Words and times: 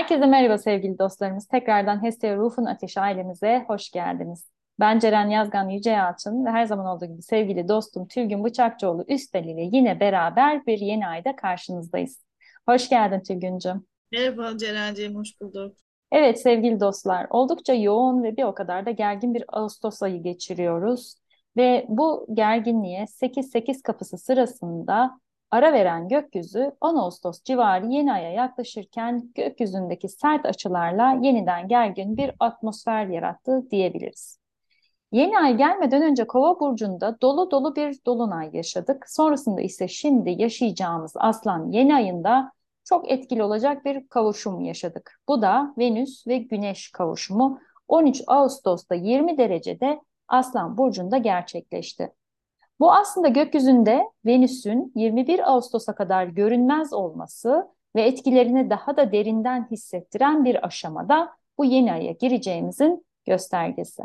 Herkese 0.00 0.26
merhaba 0.26 0.58
sevgili 0.58 0.98
dostlarımız. 0.98 1.46
Tekrardan 1.46 2.02
Hestia 2.02 2.36
Ruhun 2.36 2.64
Ateşi 2.64 3.00
ailemize 3.00 3.64
hoş 3.66 3.90
geldiniz. 3.90 4.50
Ben 4.80 4.98
Ceren 4.98 5.28
Yazgan 5.28 5.68
Yüce 5.68 5.90
Yalçın 5.90 6.44
ve 6.44 6.50
her 6.50 6.64
zaman 6.64 6.86
olduğu 6.86 7.06
gibi 7.06 7.22
sevgili 7.22 7.68
dostum 7.68 8.08
Tülgün 8.08 8.44
Bıçakçıoğlu 8.44 9.04
Üstel 9.08 9.44
ile 9.44 9.68
yine 9.72 10.00
beraber 10.00 10.66
bir 10.66 10.78
yeni 10.78 11.06
ayda 11.06 11.36
karşınızdayız. 11.36 12.24
Hoş 12.68 12.88
geldin 12.88 13.20
Tülgüncüm. 13.20 13.86
Merhaba 14.12 14.58
Ceren'ciğim, 14.58 15.14
hoş 15.14 15.40
bulduk. 15.40 15.76
Evet 16.12 16.40
sevgili 16.40 16.80
dostlar, 16.80 17.26
oldukça 17.30 17.74
yoğun 17.74 18.22
ve 18.22 18.36
bir 18.36 18.42
o 18.44 18.54
kadar 18.54 18.86
da 18.86 18.90
gergin 18.90 19.34
bir 19.34 19.44
Ağustos 19.48 20.02
ayı 20.02 20.22
geçiriyoruz. 20.22 21.14
Ve 21.56 21.86
bu 21.88 22.26
gerginliğe 22.34 23.06
8-8 23.06 23.82
kapısı 23.82 24.18
sırasında 24.18 25.20
ara 25.50 25.72
veren 25.72 26.08
gökyüzü 26.08 26.72
10 26.80 26.96
Ağustos 26.96 27.42
civarı 27.42 27.86
yeni 27.86 28.12
aya 28.12 28.32
yaklaşırken 28.32 29.32
gökyüzündeki 29.34 30.08
sert 30.08 30.46
açılarla 30.46 31.18
yeniden 31.22 31.68
gergin 31.68 32.16
bir 32.16 32.32
atmosfer 32.40 33.06
yarattı 33.06 33.70
diyebiliriz. 33.70 34.40
Yeni 35.12 35.38
ay 35.38 35.56
gelmeden 35.56 36.02
önce 36.02 36.26
Kova 36.26 36.60
burcunda 36.60 37.20
dolu 37.20 37.50
dolu 37.50 37.76
bir 37.76 37.98
dolunay 38.06 38.50
yaşadık. 38.52 39.04
Sonrasında 39.08 39.60
ise 39.60 39.88
şimdi 39.88 40.42
yaşayacağımız 40.42 41.12
Aslan 41.16 41.70
yeni 41.72 41.94
ayında 41.94 42.52
çok 42.84 43.10
etkili 43.10 43.42
olacak 43.42 43.84
bir 43.84 44.08
kavuşum 44.08 44.60
yaşadık. 44.60 45.20
Bu 45.28 45.42
da 45.42 45.74
Venüs 45.78 46.26
ve 46.26 46.38
Güneş 46.38 46.90
kavuşumu 46.90 47.60
13 47.88 48.22
Ağustos'ta 48.26 48.94
20 48.94 49.38
derecede 49.38 50.00
Aslan 50.28 50.78
burcunda 50.78 51.18
gerçekleşti. 51.18 52.12
Bu 52.80 52.92
aslında 52.92 53.28
gökyüzünde 53.28 54.04
Venüs'ün 54.26 54.92
21 54.94 55.52
Ağustos'a 55.52 55.94
kadar 55.94 56.24
görünmez 56.24 56.92
olması 56.92 57.68
ve 57.96 58.02
etkilerini 58.02 58.70
daha 58.70 58.96
da 58.96 59.12
derinden 59.12 59.68
hissettiren 59.70 60.44
bir 60.44 60.66
aşamada 60.66 61.30
bu 61.58 61.64
yeni 61.64 61.92
aya 61.92 62.12
gireceğimizin 62.12 63.06
göstergesi. 63.26 64.02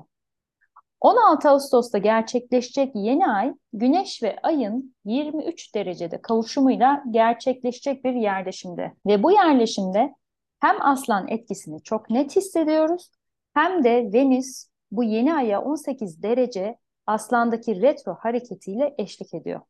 16 1.01 1.49
Ağustos'ta 1.49 1.97
gerçekleşecek 1.97 2.91
yeni 2.95 3.27
ay 3.27 3.53
Güneş 3.73 4.23
ve 4.23 4.39
Ay'ın 4.43 4.95
23 5.05 5.75
derecede 5.75 6.21
kavuşumuyla 6.21 7.03
gerçekleşecek 7.11 8.03
bir 8.03 8.13
yerleşimde 8.13 8.93
ve 9.05 9.23
bu 9.23 9.31
yerleşimde 9.31 10.15
hem 10.59 10.81
aslan 10.81 11.27
etkisini 11.27 11.83
çok 11.83 12.09
net 12.09 12.35
hissediyoruz 12.35 13.11
hem 13.53 13.83
de 13.83 14.09
Venüs 14.13 14.67
bu 14.91 15.03
yeni 15.03 15.33
aya 15.33 15.61
18 15.61 16.23
derece 16.23 16.77
aslandaki 17.07 17.81
retro 17.81 18.15
hareketiyle 18.19 18.95
eşlik 18.97 19.33
ediyor. 19.33 19.61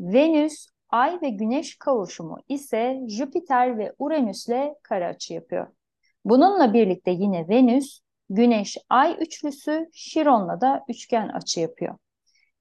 Venüs, 0.00 0.66
Ay 0.88 1.18
ve 1.22 1.28
Güneş 1.28 1.78
kavuşumu 1.78 2.38
ise 2.48 3.00
Jüpiter 3.08 3.78
ve 3.78 3.94
Uranüs'le 3.98 4.74
kare 4.82 5.06
açı 5.06 5.34
yapıyor. 5.34 5.66
Bununla 6.24 6.72
birlikte 6.74 7.10
yine 7.10 7.48
Venüs, 7.48 8.00
Güneş, 8.30 8.76
Ay 8.88 9.16
üçlüsü 9.20 9.90
Şiron'la 9.92 10.60
da 10.60 10.84
üçgen 10.88 11.28
açı 11.28 11.60
yapıyor. 11.60 11.96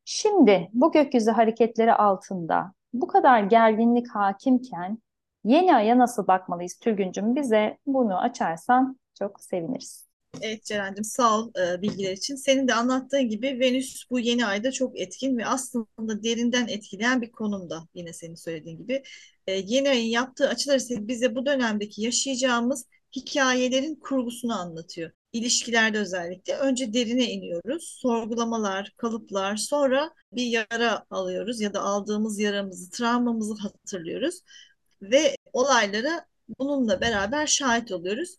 Şimdi 0.06 0.70
bu 0.74 0.92
gökyüzü 0.92 1.32
hareketleri 1.32 1.94
altında 1.94 2.74
bu 2.94 3.08
kadar 3.08 3.44
gerginlik 3.44 4.10
hakimken 4.16 4.98
yeni 5.44 5.76
aya 5.76 5.98
nasıl 5.98 6.28
bakmalıyız 6.28 6.74
Tülgüncüm? 6.80 7.36
Bize 7.36 7.78
bunu 7.86 8.20
açarsan 8.20 9.00
çok 9.20 9.42
seviniriz. 9.42 10.09
Evet 10.42 10.66
Ceren'cim 10.66 11.04
sağ 11.04 11.40
ol 11.40 11.52
e, 11.60 11.82
bilgiler 11.82 12.12
için. 12.12 12.36
Senin 12.36 12.68
de 12.68 12.74
anlattığın 12.74 13.30
gibi 13.30 13.60
Venüs 13.60 14.04
bu 14.10 14.20
yeni 14.20 14.46
ayda 14.46 14.72
çok 14.72 15.00
etkin 15.00 15.38
ve 15.38 15.46
aslında 15.46 16.24
derinden 16.24 16.68
etkileyen 16.68 17.22
bir 17.22 17.32
konumda 17.32 17.88
yine 17.94 18.14
senin 18.14 18.36
söylediğin 18.36 18.78
gibi. 18.78 19.04
E, 19.48 19.54
yeni 19.54 19.90
ayın 19.90 20.10
yaptığı 20.10 20.50
açılar 20.50 20.76
ise 20.76 21.08
bize 21.08 21.36
bu 21.36 21.46
dönemdeki 21.46 22.02
yaşayacağımız 22.02 22.86
hikayelerin 23.16 23.96
kurgusunu 23.96 24.60
anlatıyor. 24.60 25.12
İlişkilerde 25.34 25.98
özellikle 26.00 26.56
önce 26.56 26.94
derine 26.94 27.32
iniyoruz. 27.32 27.98
Sorgulamalar, 28.02 28.94
kalıplar, 28.98 29.56
sonra 29.58 30.12
bir 30.34 30.46
yara 30.46 31.06
alıyoruz 31.10 31.62
ya 31.62 31.74
da 31.74 31.82
aldığımız 31.82 32.40
yaramızı, 32.40 32.92
travmamızı 32.92 33.54
hatırlıyoruz 33.62 34.36
ve 35.02 35.36
olaylara 35.54 36.26
bununla 36.60 37.02
beraber 37.02 37.48
şahit 37.48 37.92
oluyoruz 37.92 38.36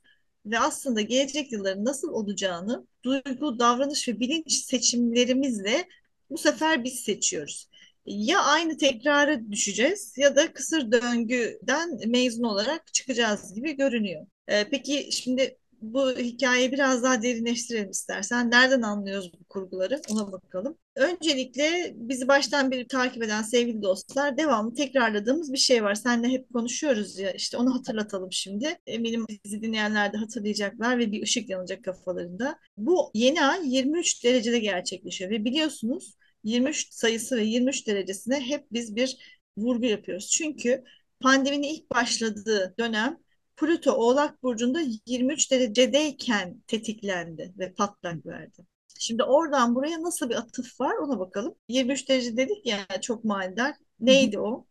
ve 0.46 0.58
aslında 0.58 1.00
gelecek 1.00 1.52
yılların 1.52 1.84
nasıl 1.84 2.08
olacağını 2.08 2.86
duygu, 3.04 3.58
davranış 3.58 4.08
ve 4.08 4.20
bilinç 4.20 4.52
seçimlerimizle 4.52 5.88
bu 6.30 6.38
sefer 6.38 6.84
biz 6.84 7.00
seçiyoruz. 7.00 7.68
Ya 8.06 8.42
aynı 8.44 8.76
tekrara 8.76 9.50
düşeceğiz 9.50 10.14
ya 10.18 10.36
da 10.36 10.52
kısır 10.52 10.92
döngüden 10.92 12.00
mezun 12.06 12.42
olarak 12.44 12.94
çıkacağız 12.94 13.54
gibi 13.54 13.76
görünüyor. 13.76 14.26
Ee, 14.48 14.68
peki 14.70 15.08
şimdi 15.12 15.58
bu 15.82 16.10
hikayeyi 16.10 16.72
biraz 16.72 17.02
daha 17.02 17.22
derinleştirelim 17.22 17.90
istersen. 17.90 18.50
Nereden 18.50 18.82
anlıyoruz 18.82 19.32
bu 19.40 19.44
kurguları? 19.44 20.00
Ona 20.10 20.32
bakalım. 20.32 20.78
Öncelikle 20.96 21.92
bizi 21.94 22.28
baştan 22.28 22.70
beri 22.70 22.86
takip 22.86 23.22
eden 23.22 23.42
sevgili 23.42 23.82
dostlar 23.82 24.38
devamlı 24.38 24.74
tekrarladığımız 24.74 25.52
bir 25.52 25.58
şey 25.58 25.84
var. 25.84 25.94
Seninle 25.94 26.28
hep 26.28 26.52
konuşuyoruz 26.52 27.18
ya 27.18 27.30
işte 27.30 27.56
onu 27.56 27.74
hatırlatalım 27.74 28.32
şimdi. 28.32 28.78
Eminim 28.86 29.26
bizi 29.44 29.62
dinleyenler 29.62 30.12
de 30.12 30.16
hatırlayacaklar 30.16 30.98
ve 30.98 31.12
bir 31.12 31.22
ışık 31.22 31.50
yanacak 31.50 31.84
kafalarında. 31.84 32.58
Bu 32.76 33.10
yeni 33.14 33.44
ay 33.44 33.74
23 33.74 34.24
derecede 34.24 34.58
gerçekleşiyor 34.58 35.30
ve 35.30 35.44
biliyorsunuz 35.44 36.14
23 36.44 36.92
sayısı 36.92 37.36
ve 37.36 37.44
23 37.44 37.86
derecesine 37.86 38.40
hep 38.40 38.66
biz 38.72 38.96
bir 38.96 39.16
vurgu 39.56 39.86
yapıyoruz. 39.86 40.30
Çünkü 40.30 40.84
pandeminin 41.20 41.62
ilk 41.62 41.90
başladığı 41.90 42.74
dönem 42.78 43.18
Plüto 43.60 43.92
Oğlak 43.92 44.42
Burcu'nda 44.42 44.80
23 45.06 45.50
derecedeyken 45.50 46.62
tetiklendi 46.66 47.52
ve 47.58 47.72
patlak 47.72 48.26
verdi. 48.26 48.66
Şimdi 48.98 49.22
oradan 49.22 49.74
buraya 49.74 50.02
nasıl 50.02 50.30
bir 50.30 50.34
atıf 50.34 50.80
var 50.80 50.96
ona 50.96 51.18
bakalım. 51.18 51.54
23 51.68 52.08
derece 52.08 52.36
dedik 52.36 52.66
ya 52.66 52.86
çok 53.00 53.24
manidar. 53.24 53.74
Neydi 54.00 54.38
o? 54.38 54.66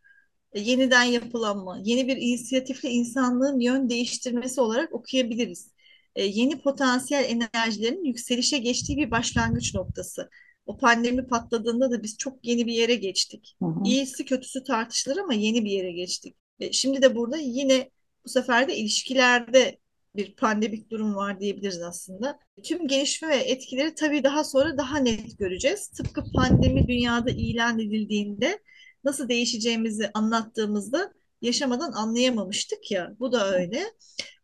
E, 0.53 0.59
yeniden 0.59 1.03
yapılanma, 1.03 1.79
yeni 1.83 2.07
bir 2.07 2.17
inisiyatifle 2.17 2.89
insanlığın 2.89 3.59
yön 3.59 3.89
değiştirmesi 3.89 4.61
olarak 4.61 4.93
okuyabiliriz. 4.93 5.71
E, 6.15 6.25
yeni 6.25 6.61
potansiyel 6.61 7.23
enerjilerin 7.53 8.03
yükselişe 8.03 8.57
geçtiği 8.57 8.97
bir 8.97 9.11
başlangıç 9.11 9.75
noktası. 9.75 10.29
O 10.65 10.77
pandemi 10.77 11.27
patladığında 11.27 11.91
da 11.91 12.03
biz 12.03 12.17
çok 12.17 12.45
yeni 12.45 12.67
bir 12.67 12.73
yere 12.73 12.95
geçtik. 12.95 13.55
Hı 13.59 13.65
hı. 13.65 13.83
İyisi 13.85 14.25
kötüsü 14.25 14.63
tartışılır 14.63 15.17
ama 15.17 15.33
yeni 15.33 15.65
bir 15.65 15.71
yere 15.71 15.91
geçtik. 15.91 16.35
E, 16.59 16.71
şimdi 16.71 17.01
de 17.01 17.15
burada 17.15 17.37
yine 17.37 17.89
bu 18.29 18.33
sefer 18.33 18.67
de 18.67 18.75
ilişkilerde 18.75 19.79
bir 20.15 20.35
pandemik 20.35 20.91
durum 20.91 21.15
var 21.15 21.39
diyebiliriz 21.39 21.81
aslında. 21.81 22.39
Tüm 22.63 22.87
gelişme 22.87 23.29
ve 23.29 23.35
etkileri 23.35 23.95
tabii 23.95 24.23
daha 24.23 24.43
sonra 24.43 24.77
daha 24.77 24.97
net 24.97 25.39
göreceğiz. 25.39 25.87
Tıpkı 25.87 26.23
pandemi 26.35 26.87
dünyada 26.87 27.29
ilan 27.31 27.79
edildiğinde 27.79 28.59
nasıl 29.03 29.29
değişeceğimizi 29.29 30.11
anlattığımızda 30.13 31.13
yaşamadan 31.41 31.91
anlayamamıştık 31.91 32.91
ya. 32.91 33.15
Bu 33.19 33.31
da 33.31 33.53
öyle. 33.55 33.83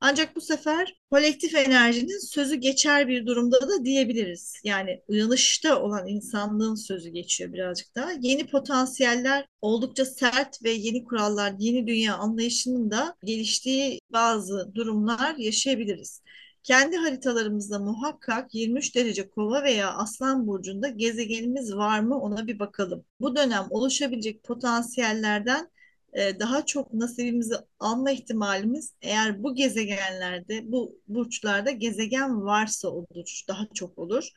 Ancak 0.02 0.36
bu 0.36 0.42
sefer 0.42 1.02
kolektif 1.12 1.56
enerjinin 1.56 2.28
sözü 2.28 2.56
geçer 2.56 3.08
bir 3.08 3.26
durumda 3.26 3.62
da 3.62 3.86
diyebiliriz. 3.86 4.54
Yani 4.64 5.02
uyanışta 5.08 5.82
olan 5.82 6.08
insanlığın 6.08 6.76
sözü 6.76 7.10
geçiyor 7.10 7.54
birazcık 7.54 7.96
daha. 7.96 8.12
Yeni 8.22 8.48
potansiyeller 8.48 9.48
oldukça 9.62 10.06
sert 10.06 10.64
ve 10.64 10.72
yeni 10.72 11.04
kurallar, 11.04 11.54
yeni 11.60 11.88
dünya 11.88 12.16
anlayışının 12.16 12.92
da 12.92 13.16
geliştiği 13.24 14.02
bazı 14.14 14.72
durumlar 14.76 15.36
yaşayabiliriz. 15.36 16.22
Kendi 16.64 16.98
haritalarımızda 16.98 17.80
muhakkak 17.80 18.56
23 18.56 18.96
derece 18.96 19.30
kova 19.30 19.64
veya 19.64 19.94
aslan 19.94 20.48
burcunda 20.48 20.88
gezegenimiz 20.88 21.76
var 21.76 22.00
mı 22.00 22.20
ona 22.22 22.48
bir 22.48 22.60
bakalım. 22.60 23.06
Bu 23.20 23.36
dönem 23.36 23.68
oluşabilecek 23.70 24.44
potansiyellerden 24.44 25.70
e, 26.16 26.40
daha 26.40 26.66
çok 26.66 26.94
nasibimizi 26.94 27.56
alma 27.80 28.12
ihtimalimiz 28.12 28.94
eğer 29.02 29.44
bu 29.44 29.56
gezegenlerde, 29.56 30.72
bu 30.72 31.00
burçlarda 31.08 31.72
gezegen 31.72 32.42
varsa 32.42 32.90
olur, 32.90 33.44
daha 33.48 33.68
çok 33.74 33.98
olur. 33.98 34.30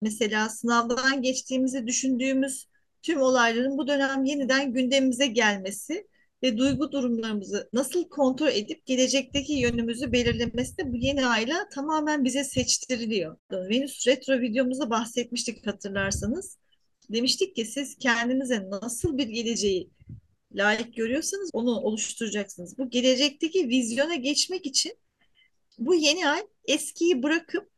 Mesela 0.00 0.48
sınavdan 0.48 1.22
geçtiğimizi 1.22 1.86
düşündüğümüz 1.86 2.66
tüm 3.02 3.20
olayların 3.20 3.78
bu 3.78 3.88
dönem 3.88 4.24
yeniden 4.24 4.72
gündemimize 4.72 5.26
gelmesi 5.26 6.06
ve 6.42 6.58
duygu 6.58 6.92
durumlarımızı 6.92 7.68
nasıl 7.72 8.08
kontrol 8.08 8.48
edip 8.48 8.86
gelecekteki 8.86 9.52
yönümüzü 9.52 10.12
belirlemesi 10.12 10.78
de 10.78 10.92
bu 10.92 10.96
yeni 10.96 11.26
ayla 11.26 11.68
tamamen 11.68 12.24
bize 12.24 12.44
seçtiriliyor. 12.44 13.36
Venüs 13.52 14.06
retro 14.08 14.40
videomuzda 14.40 14.90
bahsetmiştik 14.90 15.66
hatırlarsanız. 15.66 16.58
Demiştik 17.12 17.56
ki 17.56 17.64
siz 17.64 17.98
kendinize 17.98 18.70
nasıl 18.70 19.18
bir 19.18 19.26
geleceği 19.28 19.90
layık 20.54 20.96
görüyorsanız 20.96 21.50
onu 21.52 21.70
oluşturacaksınız. 21.70 22.78
Bu 22.78 22.90
gelecekteki 22.90 23.68
vizyona 23.68 24.14
geçmek 24.14 24.66
için 24.66 24.92
bu 25.78 25.94
yeni 25.94 26.28
ay 26.28 26.42
eskiyi 26.64 27.22
bırakıp 27.22 27.72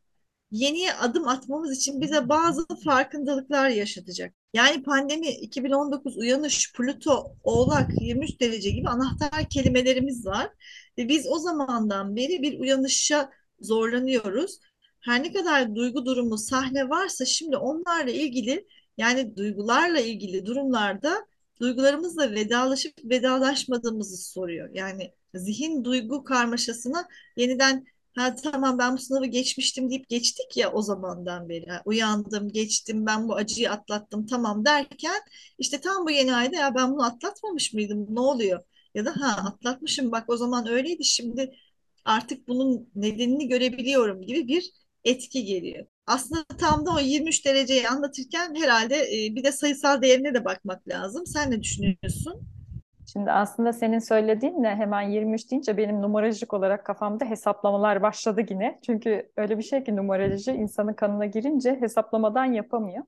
yeniye 0.51 0.93
adım 0.93 1.27
atmamız 1.27 1.77
için 1.77 2.01
bize 2.01 2.29
bazı 2.29 2.65
farkındalıklar 2.85 3.69
yaşatacak. 3.69 4.33
Yani 4.53 4.83
pandemi 4.83 5.27
2019 5.27 6.17
uyanış 6.17 6.73
Plüto 6.73 7.35
Oğlak 7.43 7.89
23 8.01 8.41
derece 8.41 8.69
gibi 8.69 8.89
anahtar 8.89 9.49
kelimelerimiz 9.49 10.25
var. 10.25 10.49
Ve 10.97 11.09
biz 11.09 11.27
o 11.27 11.39
zamandan 11.39 12.15
beri 12.15 12.41
bir 12.41 12.59
uyanışa 12.59 13.29
zorlanıyoruz. 13.59 14.59
Her 14.99 15.23
ne 15.23 15.33
kadar 15.33 15.75
duygu 15.75 16.05
durumu 16.05 16.37
sahne 16.37 16.89
varsa 16.89 17.25
şimdi 17.25 17.57
onlarla 17.57 18.11
ilgili 18.11 18.67
yani 18.97 19.37
duygularla 19.37 19.99
ilgili 19.99 20.45
durumlarda 20.45 21.25
duygularımızla 21.61 22.31
vedalaşıp 22.31 22.93
vedalaşmadığımızı 23.03 24.17
soruyor. 24.17 24.69
Yani 24.73 25.13
zihin 25.35 25.83
duygu 25.83 26.23
karmaşasına 26.23 27.07
yeniden 27.37 27.85
ha 28.15 28.35
tamam 28.35 28.77
ben 28.79 28.93
bu 28.93 28.97
sınavı 28.97 29.25
geçmiştim 29.25 29.89
deyip 29.89 30.09
geçtik 30.09 30.57
ya 30.57 30.71
o 30.73 30.81
zamandan 30.81 31.49
beri. 31.49 31.65
Ha, 31.65 31.81
uyandım, 31.85 32.49
geçtim, 32.51 33.05
ben 33.05 33.27
bu 33.27 33.35
acıyı 33.35 33.71
atlattım 33.71 34.25
tamam 34.25 34.65
derken 34.65 35.21
işte 35.59 35.81
tam 35.81 36.05
bu 36.05 36.11
yeni 36.11 36.35
ayda 36.35 36.55
ya 36.55 36.75
ben 36.75 36.91
bunu 36.91 37.03
atlatmamış 37.05 37.73
mıydım? 37.73 38.07
Ne 38.15 38.19
oluyor? 38.19 38.63
Ya 38.95 39.05
da 39.05 39.11
ha 39.21 39.27
atlatmışım 39.47 40.11
bak 40.11 40.29
o 40.29 40.37
zaman 40.37 40.67
öyleydi 40.67 41.03
şimdi 41.03 41.55
artık 42.05 42.47
bunun 42.47 42.89
nedenini 42.95 43.47
görebiliyorum 43.47 44.21
gibi 44.21 44.47
bir 44.47 44.71
etki 45.03 45.45
geliyor. 45.45 45.85
Aslında 46.07 46.43
tam 46.59 46.85
da 46.85 46.91
o 46.91 46.99
23 46.99 47.45
dereceyi 47.45 47.89
anlatırken 47.89 48.55
herhalde 48.55 48.95
e, 48.95 49.35
bir 49.35 49.43
de 49.43 49.51
sayısal 49.51 50.01
değerine 50.01 50.33
de 50.33 50.45
bakmak 50.45 50.87
lazım. 50.87 51.25
Sen 51.25 51.51
ne 51.51 51.61
düşünüyorsun? 51.61 52.41
Şimdi 53.13 53.31
aslında 53.31 53.73
senin 53.73 53.99
söylediğinle 53.99 54.75
hemen 54.75 55.01
23 55.01 55.51
deyince 55.51 55.77
benim 55.77 56.01
numarolojik 56.01 56.53
olarak 56.53 56.85
kafamda 56.85 57.25
hesaplamalar 57.25 58.01
başladı 58.01 58.41
yine. 58.49 58.79
Çünkü 58.85 59.31
öyle 59.37 59.57
bir 59.57 59.63
şey 59.63 59.83
ki 59.83 59.95
numaroloji 59.95 60.51
insanın 60.51 60.93
kanına 60.93 61.25
girince 61.25 61.77
hesaplamadan 61.81 62.45
yapamıyor. 62.45 63.03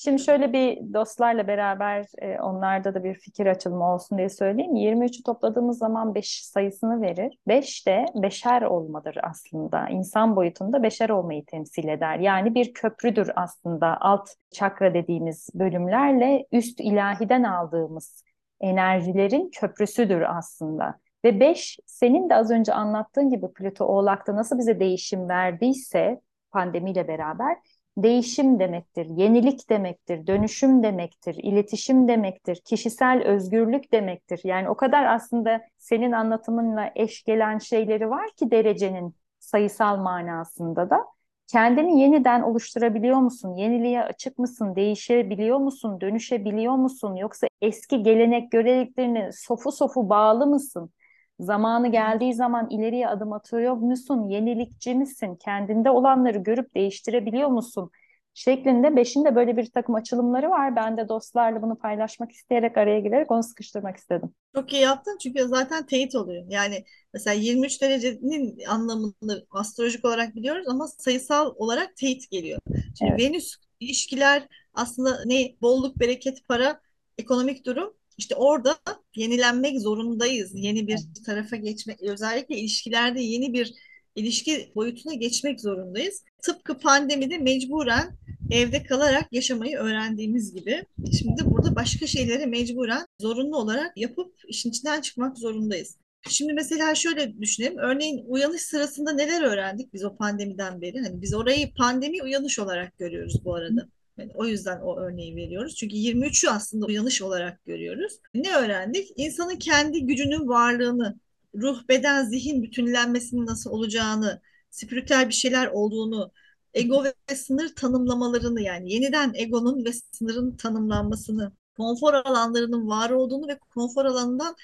Şimdi 0.00 0.22
şöyle 0.22 0.52
bir 0.52 0.94
dostlarla 0.94 1.46
beraber 1.46 2.06
e, 2.18 2.40
onlarda 2.40 2.94
da 2.94 3.04
bir 3.04 3.14
fikir 3.14 3.46
açılımı 3.46 3.94
olsun 3.94 4.18
diye 4.18 4.28
söyleyeyim. 4.28 4.76
23'ü 4.76 5.22
topladığımız 5.22 5.78
zaman 5.78 6.14
5 6.14 6.42
sayısını 6.44 7.02
verir. 7.02 7.38
5 7.48 7.86
de 7.86 8.06
beşer 8.14 8.62
olmadır 8.62 9.18
aslında. 9.22 9.88
İnsan 9.88 10.36
boyutunda 10.36 10.82
beşer 10.82 11.08
olmayı 11.08 11.44
temsil 11.44 11.88
eder. 11.88 12.18
Yani 12.18 12.54
bir 12.54 12.74
köprüdür 12.74 13.30
aslında 13.36 13.98
alt 14.00 14.28
çakra 14.50 14.94
dediğimiz 14.94 15.48
bölümlerle 15.54 16.46
üst 16.52 16.80
ilahiden 16.80 17.42
aldığımız 17.42 18.24
enerjilerin 18.60 19.50
köprüsüdür 19.50 20.38
aslında. 20.38 20.98
Ve 21.24 21.40
5 21.40 21.78
senin 21.86 22.30
de 22.30 22.34
az 22.34 22.50
önce 22.50 22.74
anlattığın 22.74 23.30
gibi 23.30 23.52
Plüto 23.52 23.84
Oğlak'ta 23.84 24.36
nasıl 24.36 24.58
bize 24.58 24.80
değişim 24.80 25.28
verdiyse 25.28 26.20
pandemiyle 26.50 27.08
beraber 27.08 27.56
değişim 28.02 28.58
demektir, 28.58 29.06
yenilik 29.06 29.70
demektir, 29.70 30.26
dönüşüm 30.26 30.82
demektir, 30.82 31.34
iletişim 31.34 32.08
demektir, 32.08 32.60
kişisel 32.64 33.22
özgürlük 33.22 33.92
demektir. 33.92 34.40
Yani 34.44 34.68
o 34.68 34.74
kadar 34.76 35.04
aslında 35.04 35.60
senin 35.78 36.12
anlatımınla 36.12 36.90
eş 36.94 37.24
gelen 37.24 37.58
şeyleri 37.58 38.10
var 38.10 38.30
ki 38.36 38.50
derecenin 38.50 39.14
sayısal 39.38 39.96
manasında 39.96 40.90
da. 40.90 41.04
Kendini 41.46 42.00
yeniden 42.00 42.42
oluşturabiliyor 42.42 43.16
musun? 43.18 43.54
Yeniliğe 43.54 44.02
açık 44.02 44.38
mısın? 44.38 44.76
Değişebiliyor 44.76 45.58
musun? 45.58 46.00
Dönüşebiliyor 46.00 46.74
musun? 46.74 47.16
Yoksa 47.16 47.46
eski 47.62 48.02
gelenek 48.02 48.52
göreneklerine 48.52 49.30
sofu 49.32 49.72
sofu 49.72 50.08
bağlı 50.08 50.46
mısın? 50.46 50.90
Zamanı 51.40 51.88
geldiği 51.92 52.34
zaman 52.34 52.70
ileriye 52.70 53.08
adım 53.08 53.32
atıyor 53.32 53.74
musun? 53.74 54.28
Yenilikçi 54.28 54.94
misin? 54.94 55.36
Kendinde 55.44 55.90
olanları 55.90 56.38
görüp 56.38 56.74
değiştirebiliyor 56.74 57.48
musun? 57.48 57.90
Şeklinde 58.34 58.96
beşinde 58.96 59.34
böyle 59.36 59.56
bir 59.56 59.70
takım 59.70 59.94
açılımları 59.94 60.50
var. 60.50 60.76
Ben 60.76 60.96
de 60.96 61.08
dostlarla 61.08 61.62
bunu 61.62 61.78
paylaşmak 61.78 62.32
isteyerek 62.32 62.76
araya 62.78 63.00
girerek 63.00 63.30
onu 63.30 63.42
sıkıştırmak 63.42 63.96
istedim. 63.96 64.34
Çok 64.54 64.72
iyi 64.72 64.82
yaptın 64.82 65.18
çünkü 65.22 65.48
zaten 65.48 65.86
teyit 65.86 66.14
oluyor. 66.14 66.44
Yani 66.48 66.84
mesela 67.14 67.34
23 67.34 67.82
derecenin 67.82 68.64
anlamını 68.68 69.46
astrolojik 69.50 70.04
olarak 70.04 70.34
biliyoruz 70.34 70.68
ama 70.68 70.86
sayısal 70.88 71.54
olarak 71.56 71.96
teyit 71.96 72.30
geliyor. 72.30 72.60
Şimdi 72.94 73.12
Evet. 73.12 73.22
Venüs 73.22 73.56
ilişkiler 73.80 74.48
aslında 74.74 75.24
ne 75.26 75.56
bolluk, 75.62 76.00
bereket, 76.00 76.44
para, 76.48 76.80
ekonomik 77.18 77.66
durum 77.66 77.94
işte 78.18 78.34
orada 78.34 78.76
yenilenmek 79.16 79.80
zorundayız. 79.80 80.50
Yeni 80.54 80.88
bir 80.88 80.98
tarafa 81.26 81.56
geçmek, 81.56 82.02
özellikle 82.02 82.56
ilişkilerde 82.56 83.20
yeni 83.20 83.52
bir 83.52 83.74
ilişki 84.16 84.72
boyutuna 84.74 85.14
geçmek 85.14 85.60
zorundayız. 85.60 86.24
Tıpkı 86.42 86.78
pandemide 86.78 87.38
mecburen 87.38 88.18
evde 88.50 88.82
kalarak 88.82 89.32
yaşamayı 89.32 89.76
öğrendiğimiz 89.76 90.54
gibi 90.54 90.82
şimdi 91.18 91.44
burada 91.44 91.76
başka 91.76 92.06
şeyleri 92.06 92.46
mecburen 92.46 93.06
zorunlu 93.20 93.56
olarak 93.56 93.96
yapıp 93.96 94.34
işin 94.48 94.70
içinden 94.70 95.00
çıkmak 95.00 95.38
zorundayız. 95.38 95.96
Şimdi 96.28 96.52
mesela 96.52 96.94
şöyle 96.94 97.40
düşünelim. 97.40 97.78
Örneğin 97.78 98.24
uyanış 98.26 98.62
sırasında 98.62 99.12
neler 99.12 99.42
öğrendik 99.42 99.92
biz 99.92 100.04
o 100.04 100.16
pandemiden 100.16 100.80
beri? 100.80 101.00
Hani 101.00 101.22
biz 101.22 101.34
orayı 101.34 101.74
pandemi 101.74 102.22
uyanış 102.22 102.58
olarak 102.58 102.98
görüyoruz 102.98 103.44
bu 103.44 103.54
arada. 103.54 103.88
Yani 104.18 104.32
o 104.34 104.46
yüzden 104.46 104.80
o 104.80 105.00
örneği 105.00 105.36
veriyoruz. 105.36 105.74
Çünkü 105.76 105.96
23'ü 105.96 106.48
aslında 106.48 106.86
uyanış 106.86 107.22
olarak 107.22 107.64
görüyoruz. 107.64 108.12
Ne 108.34 108.56
öğrendik? 108.56 109.12
İnsanın 109.16 109.56
kendi 109.56 110.06
gücünün 110.06 110.48
varlığını, 110.48 111.20
ruh, 111.54 111.88
beden, 111.88 112.24
zihin 112.24 112.62
bütünlenmesinin 112.62 113.46
nasıl 113.46 113.70
olacağını, 113.70 114.40
spiritüel 114.70 115.28
bir 115.28 115.34
şeyler 115.34 115.66
olduğunu, 115.66 116.32
ego 116.74 117.04
ve 117.04 117.36
sınır 117.36 117.74
tanımlamalarını 117.74 118.60
yani 118.60 118.92
yeniden 118.92 119.32
egonun 119.34 119.84
ve 119.84 119.90
sınırın 120.12 120.56
tanımlanmasını, 120.56 121.52
konfor 121.76 122.14
alanlarının 122.14 122.88
var 122.88 123.10
olduğunu 123.10 123.48
ve 123.48 123.58
konfor 123.58 124.04
alanından 124.04 124.56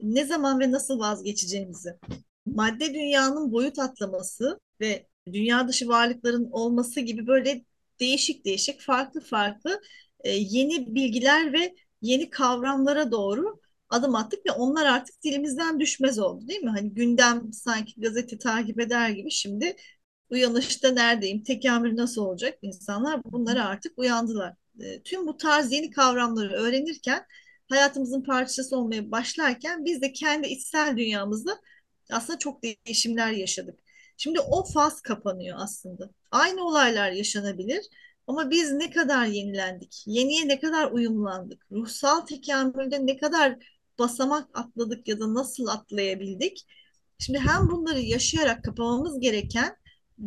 ne 0.00 0.24
zaman 0.24 0.60
ve 0.60 0.72
nasıl 0.72 0.98
vazgeçeceğimizi, 0.98 1.94
madde 2.46 2.94
dünyanın 2.94 3.52
boyut 3.52 3.78
atlaması 3.78 4.60
ve 4.80 5.06
dünya 5.32 5.68
dışı 5.68 5.88
varlıkların 5.88 6.48
olması 6.50 7.00
gibi 7.00 7.26
böyle 7.26 7.64
değişik 8.00 8.44
değişik 8.44 8.80
farklı 8.80 9.20
farklı 9.20 9.80
e, 10.20 10.30
yeni 10.30 10.94
bilgiler 10.94 11.52
ve 11.52 11.74
yeni 12.02 12.30
kavramlara 12.30 13.12
doğru 13.12 13.60
adım 13.90 14.14
attık 14.14 14.46
ve 14.46 14.50
onlar 14.52 14.86
artık 14.86 15.22
dilimizden 15.22 15.80
düşmez 15.80 16.18
oldu 16.18 16.48
değil 16.48 16.60
mi? 16.60 16.70
Hani 16.70 16.94
gündem 16.94 17.52
sanki 17.52 18.00
gazete 18.00 18.38
takip 18.38 18.80
eder 18.80 19.10
gibi 19.10 19.30
şimdi 19.30 19.76
uyanışta 20.30 20.90
neredeyim, 20.90 21.42
tekamül 21.42 21.96
nasıl 21.96 22.22
olacak 22.22 22.58
insanlar 22.62 23.24
bunlara 23.24 23.64
artık 23.66 23.98
uyandılar. 23.98 24.54
E, 24.80 25.02
tüm 25.02 25.26
bu 25.26 25.36
tarz 25.36 25.72
yeni 25.72 25.90
kavramları 25.90 26.52
öğrenirken 26.52 27.24
hayatımızın 27.68 28.22
parçası 28.22 28.76
olmaya 28.76 29.10
başlarken 29.10 29.84
biz 29.84 30.02
de 30.02 30.12
kendi 30.12 30.48
içsel 30.48 30.96
dünyamızda 30.96 31.60
aslında 32.12 32.38
çok 32.38 32.62
değişimler 32.62 33.32
yaşadık. 33.32 33.80
Şimdi 34.18 34.40
o 34.40 34.64
faz 34.64 35.00
kapanıyor 35.00 35.58
aslında. 35.60 36.10
Aynı 36.30 36.64
olaylar 36.64 37.10
yaşanabilir 37.12 37.86
ama 38.26 38.50
biz 38.50 38.72
ne 38.72 38.90
kadar 38.90 39.26
yenilendik, 39.26 40.04
yeniye 40.06 40.48
ne 40.48 40.60
kadar 40.60 40.90
uyumlandık, 40.92 41.66
ruhsal 41.72 42.20
tekamülde 42.20 43.06
ne 43.06 43.16
kadar 43.16 43.58
basamak 43.98 44.58
atladık 44.58 45.08
ya 45.08 45.20
da 45.20 45.34
nasıl 45.34 45.66
atlayabildik? 45.66 46.66
Şimdi 47.18 47.38
hem 47.38 47.70
bunları 47.70 48.00
yaşayarak 48.00 48.64
kapamamız 48.64 49.20
gereken 49.20 49.76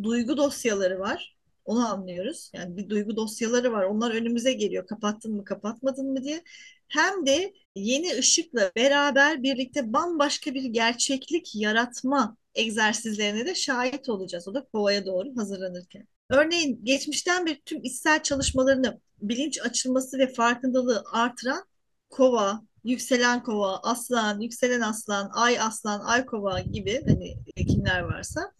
duygu 0.02 0.36
dosyaları 0.36 0.98
var. 0.98 1.36
Onu 1.64 1.88
anlıyoruz. 1.88 2.50
Yani 2.54 2.76
bir 2.76 2.88
duygu 2.88 3.16
dosyaları 3.16 3.72
var. 3.72 3.84
Onlar 3.84 4.14
önümüze 4.14 4.52
geliyor. 4.52 4.86
Kapattın 4.86 5.34
mı, 5.36 5.44
kapatmadın 5.44 6.12
mı 6.12 6.24
diye. 6.24 6.44
Hem 6.92 7.26
de 7.26 7.52
yeni 7.74 8.18
ışıkla 8.18 8.72
beraber 8.76 9.42
birlikte 9.42 9.92
bambaşka 9.92 10.54
bir 10.54 10.64
gerçeklik 10.64 11.54
yaratma 11.54 12.36
egzersizlerine 12.54 13.46
de 13.46 13.54
şahit 13.54 14.08
olacağız. 14.08 14.48
O 14.48 14.54
da 14.54 14.64
kovaya 14.64 15.06
doğru 15.06 15.36
hazırlanırken. 15.36 16.08
Örneğin 16.30 16.84
geçmişten 16.84 17.46
bir 17.46 17.60
tüm 17.66 17.84
içsel 17.84 18.22
çalışmalarını 18.22 19.00
bilinç 19.22 19.60
açılması 19.60 20.18
ve 20.18 20.32
farkındalığı 20.32 21.04
artıran 21.12 21.64
kova, 22.10 22.62
yükselen 22.84 23.42
kova, 23.42 23.80
aslan, 23.82 24.40
yükselen 24.40 24.80
aslan, 24.80 25.30
ay 25.34 25.60
aslan, 25.60 26.00
ay 26.00 26.26
kova 26.26 26.60
gibi 26.60 27.02
hani 27.06 27.36
kimler 27.66 28.00
varsa. 28.00 28.52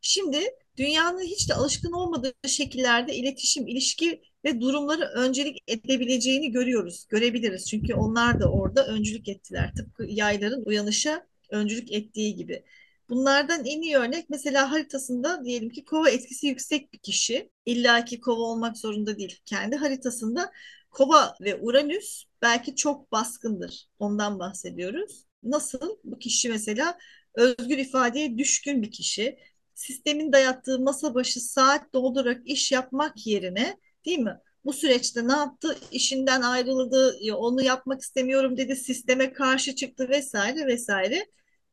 Şimdi 0.00 0.38
dünyanın 0.78 1.22
hiç 1.22 1.48
de 1.48 1.54
alışkın 1.54 1.92
olmadığı 1.92 2.32
şekillerde 2.46 3.14
iletişim, 3.16 3.66
ilişki 3.68 4.22
ve 4.44 4.60
durumları 4.60 5.04
öncelik 5.04 5.62
edebileceğini 5.68 6.52
görüyoruz, 6.52 7.06
görebiliriz. 7.08 7.66
Çünkü 7.70 7.94
onlar 7.94 8.40
da 8.40 8.52
orada 8.52 8.86
öncülük 8.86 9.28
ettiler. 9.28 9.72
Tıpkı 9.76 10.04
yayların 10.04 10.64
uyanışa 10.66 11.26
öncülük 11.50 11.92
ettiği 11.92 12.36
gibi. 12.36 12.64
Bunlardan 13.08 13.64
en 13.64 13.82
iyi 13.82 13.96
örnek 13.96 14.30
mesela 14.30 14.70
haritasında 14.70 15.44
diyelim 15.44 15.70
ki 15.70 15.84
kova 15.84 16.10
etkisi 16.10 16.46
yüksek 16.46 16.92
bir 16.92 16.98
kişi. 16.98 17.50
İlla 17.66 18.04
ki 18.04 18.20
kova 18.20 18.40
olmak 18.42 18.78
zorunda 18.78 19.18
değil. 19.18 19.40
Kendi 19.46 19.76
haritasında 19.76 20.52
kova 20.90 21.34
ve 21.40 21.60
Uranüs 21.60 22.24
belki 22.42 22.76
çok 22.76 23.12
baskındır. 23.12 23.88
Ondan 23.98 24.38
bahsediyoruz. 24.38 25.24
Nasıl? 25.42 25.96
Bu 26.04 26.18
kişi 26.18 26.48
mesela 26.48 26.98
özgür 27.34 27.78
ifadeye 27.78 28.38
düşkün 28.38 28.82
bir 28.82 28.90
kişi. 28.90 29.38
Sistemin 29.74 30.32
dayattığı 30.32 30.78
masa 30.78 31.14
başı 31.14 31.40
saat 31.40 31.94
doldurarak 31.94 32.42
iş 32.44 32.72
yapmak 32.72 33.26
yerine 33.26 33.76
değil 34.04 34.18
mi? 34.18 34.40
bu 34.64 34.72
süreçte 34.72 35.28
ne 35.28 35.32
yaptı? 35.32 35.78
İşinden 35.92 36.42
ayrıldı, 36.42 37.18
onu 37.36 37.62
yapmak 37.62 38.00
istemiyorum 38.00 38.56
dedi, 38.56 38.76
sisteme 38.76 39.32
karşı 39.32 39.74
çıktı 39.74 40.08
vesaire 40.08 40.66
vesaire. 40.66 41.26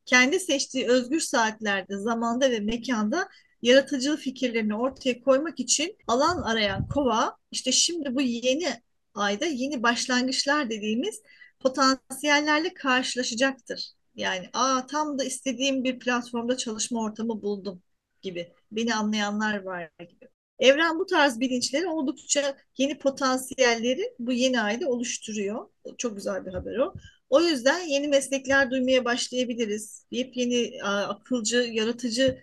Kendi 0.06 0.40
seçtiği 0.40 0.88
özgür 0.88 1.20
saatlerde, 1.20 1.98
zamanda 1.98 2.50
ve 2.50 2.60
mekanda 2.60 3.28
yaratıcı 3.62 4.16
fikirlerini 4.16 4.76
ortaya 4.76 5.20
koymak 5.20 5.60
için 5.60 5.96
alan 6.06 6.42
arayan 6.42 6.88
kova 6.88 7.36
işte 7.50 7.72
şimdi 7.72 8.14
bu 8.14 8.20
yeni 8.20 8.68
ayda 9.14 9.46
yeni 9.46 9.82
başlangıçlar 9.82 10.70
dediğimiz 10.70 11.22
potansiyellerle 11.60 12.74
karşılaşacaktır. 12.74 13.92
Yani 14.14 14.50
aa 14.52 14.86
tam 14.86 15.18
da 15.18 15.24
istediğim 15.24 15.84
bir 15.84 15.98
platformda 15.98 16.56
çalışma 16.56 17.02
ortamı 17.02 17.42
buldum 17.42 17.82
gibi. 18.22 18.52
Beni 18.72 18.94
anlayanlar 18.94 19.62
var 19.62 19.90
gibi. 20.08 20.28
Evren 20.58 20.98
bu 20.98 21.06
tarz 21.06 21.40
bilinçleri 21.40 21.86
oldukça 21.86 22.56
yeni 22.78 22.98
potansiyelleri 22.98 24.14
bu 24.18 24.32
yeni 24.32 24.60
ayda 24.60 24.88
oluşturuyor. 24.88 25.68
Çok 25.98 26.16
güzel 26.16 26.46
bir 26.46 26.52
haber 26.52 26.78
o. 26.78 26.94
O 27.30 27.40
yüzden 27.40 27.80
yeni 27.80 28.08
meslekler 28.08 28.70
duymaya 28.70 29.04
başlayabiliriz. 29.04 30.06
Yepyeni 30.10 30.82
akılcı, 30.84 31.56
yaratıcı, 31.56 32.40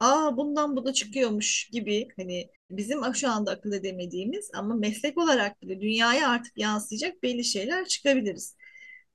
aa 0.00 0.36
bundan 0.36 0.76
bu 0.76 0.84
da 0.84 0.92
çıkıyormuş 0.92 1.68
gibi 1.72 2.08
hani 2.16 2.50
bizim 2.70 3.14
şu 3.14 3.30
anda 3.30 3.50
akıl 3.50 3.72
edemediğimiz 3.72 4.50
ama 4.54 4.74
meslek 4.74 5.18
olarak 5.18 5.62
bile 5.62 5.80
dünyaya 5.80 6.30
artık 6.30 6.58
yansıyacak 6.58 7.22
belli 7.22 7.44
şeyler 7.44 7.86
çıkabiliriz. 7.86 8.56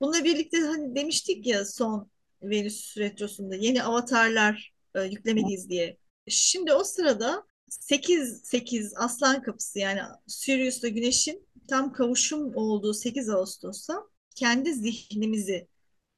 Bununla 0.00 0.24
birlikte 0.24 0.58
hani 0.60 0.94
demiştik 0.96 1.46
ya 1.46 1.64
son 1.64 2.10
Venüs 2.42 2.98
retrosunda 2.98 3.56
yeni 3.56 3.82
avatarlar 3.82 4.72
e, 4.94 5.02
yüklemeliyiz 5.02 5.68
diye. 5.70 5.96
Şimdi 6.28 6.72
o 6.72 6.84
sırada 6.84 7.46
8 7.68 8.40
8 8.44 8.92
Aslan 8.96 9.42
Kapısı 9.42 9.78
yani 9.78 10.00
Sirius'la 10.26 10.88
Güneş'in 10.88 11.48
tam 11.68 11.92
kavuşum 11.92 12.56
olduğu 12.56 12.94
8 12.94 13.28
Ağustos'ta 13.28 14.02
kendi 14.34 14.74
zihnimizi 14.74 15.68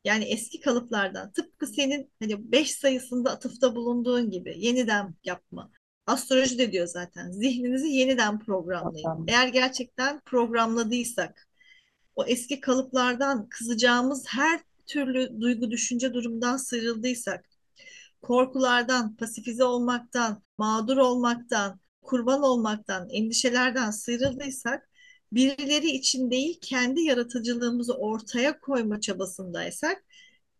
yani 0.04 0.24
eski 0.24 0.60
kalıplardan 0.60 1.32
tıpkı 1.32 1.66
senin 1.66 2.10
hani 2.20 2.52
5 2.52 2.70
sayısında 2.70 3.30
atıfta 3.30 3.74
bulunduğun 3.76 4.30
gibi 4.30 4.54
yeniden 4.56 5.14
yapma. 5.24 5.70
Astroloji 6.06 6.58
de 6.58 6.72
diyor 6.72 6.86
zaten 6.86 7.30
zihninizi 7.30 7.88
yeniden 7.88 8.38
programlayın. 8.38 9.04
Tamam. 9.04 9.26
Eğer 9.28 9.48
gerçekten 9.48 10.20
programladıysak 10.20 11.48
o 12.16 12.24
eski 12.24 12.60
kalıplardan 12.60 13.48
kızacağımız 13.48 14.24
her 14.28 14.60
türlü 14.86 15.40
duygu 15.40 15.70
düşünce 15.70 16.14
durumdan 16.14 16.56
sıyrıldıysak 16.56 17.53
korkulardan, 18.24 19.16
pasifize 19.16 19.64
olmaktan, 19.64 20.42
mağdur 20.58 20.96
olmaktan, 20.96 21.80
kurban 22.02 22.42
olmaktan, 22.42 23.08
endişelerden 23.10 23.90
sıyrıldıysak, 23.90 24.88
birileri 25.32 25.90
için 25.90 26.30
değil 26.30 26.58
kendi 26.62 27.00
yaratıcılığımızı 27.00 27.94
ortaya 27.94 28.60
koyma 28.60 29.00
çabasındaysak, 29.00 30.04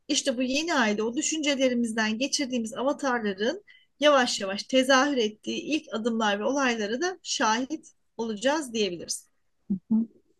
işte 0.09 0.37
bu 0.37 0.43
yeni 0.43 0.75
ayda 0.75 1.05
o 1.05 1.15
düşüncelerimizden 1.15 2.19
geçirdiğimiz 2.19 2.75
avatarların 2.75 3.65
yavaş 4.01 4.41
yavaş 4.41 4.63
tezahür 4.63 5.17
ettiği 5.17 5.61
ilk 5.63 5.95
adımlar 5.95 6.41
ve 6.41 6.45
olayları 6.45 7.01
da 7.01 7.19
şahit 7.23 7.89
olacağız 8.17 8.73
diyebiliriz. 8.73 9.29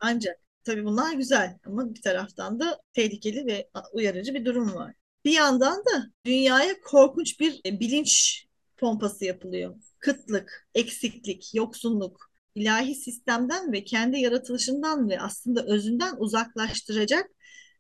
Ancak 0.01 0.37
tabii 0.65 0.85
bunlar 0.85 1.13
güzel 1.13 1.59
ama 1.67 1.95
bir 1.95 2.03
taraftan 2.03 2.61
da 2.61 2.81
tehlikeli 2.93 3.47
ve 3.47 3.69
uyarıcı 3.93 4.35
bir 4.35 4.45
durum 4.45 4.75
var. 4.75 4.95
Bir 5.25 5.33
yandan 5.33 5.79
da 5.79 6.11
dünyaya 6.27 6.81
korkunç 6.81 7.41
bir 7.41 7.61
e, 7.67 7.81
bilinç 7.81 8.45
pompası 8.77 9.25
yapılıyor. 9.25 9.75
Kıtlık, 9.99 10.69
eksiklik, 10.75 11.55
yoksunluk, 11.55 12.31
ilahi 12.55 12.95
sistemden 12.95 13.73
ve 13.73 13.85
kendi 13.85 14.21
yaratılışından 14.21 15.09
ve 15.11 15.21
aslında 15.21 15.65
özünden 15.67 16.15
uzaklaştıracak 16.19 17.31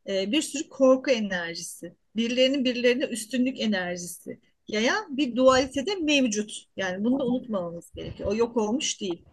e, 0.08 0.32
bir 0.32 0.42
sürü 0.42 0.68
korku 0.68 1.10
enerjisi, 1.10 1.96
birilerinin 2.16 2.64
birilerine 2.64 3.04
üstünlük 3.04 3.60
enerjisi 3.60 4.40
yayan 4.68 5.16
bir 5.16 5.36
dualitede 5.36 5.94
mevcut. 5.94 6.64
Yani 6.76 7.04
bunu 7.04 7.18
da 7.18 7.26
unutmamamız 7.26 7.90
gerekiyor. 7.94 8.30
O 8.32 8.34
yok 8.34 8.56
olmuş 8.56 9.00
değil. 9.00 9.24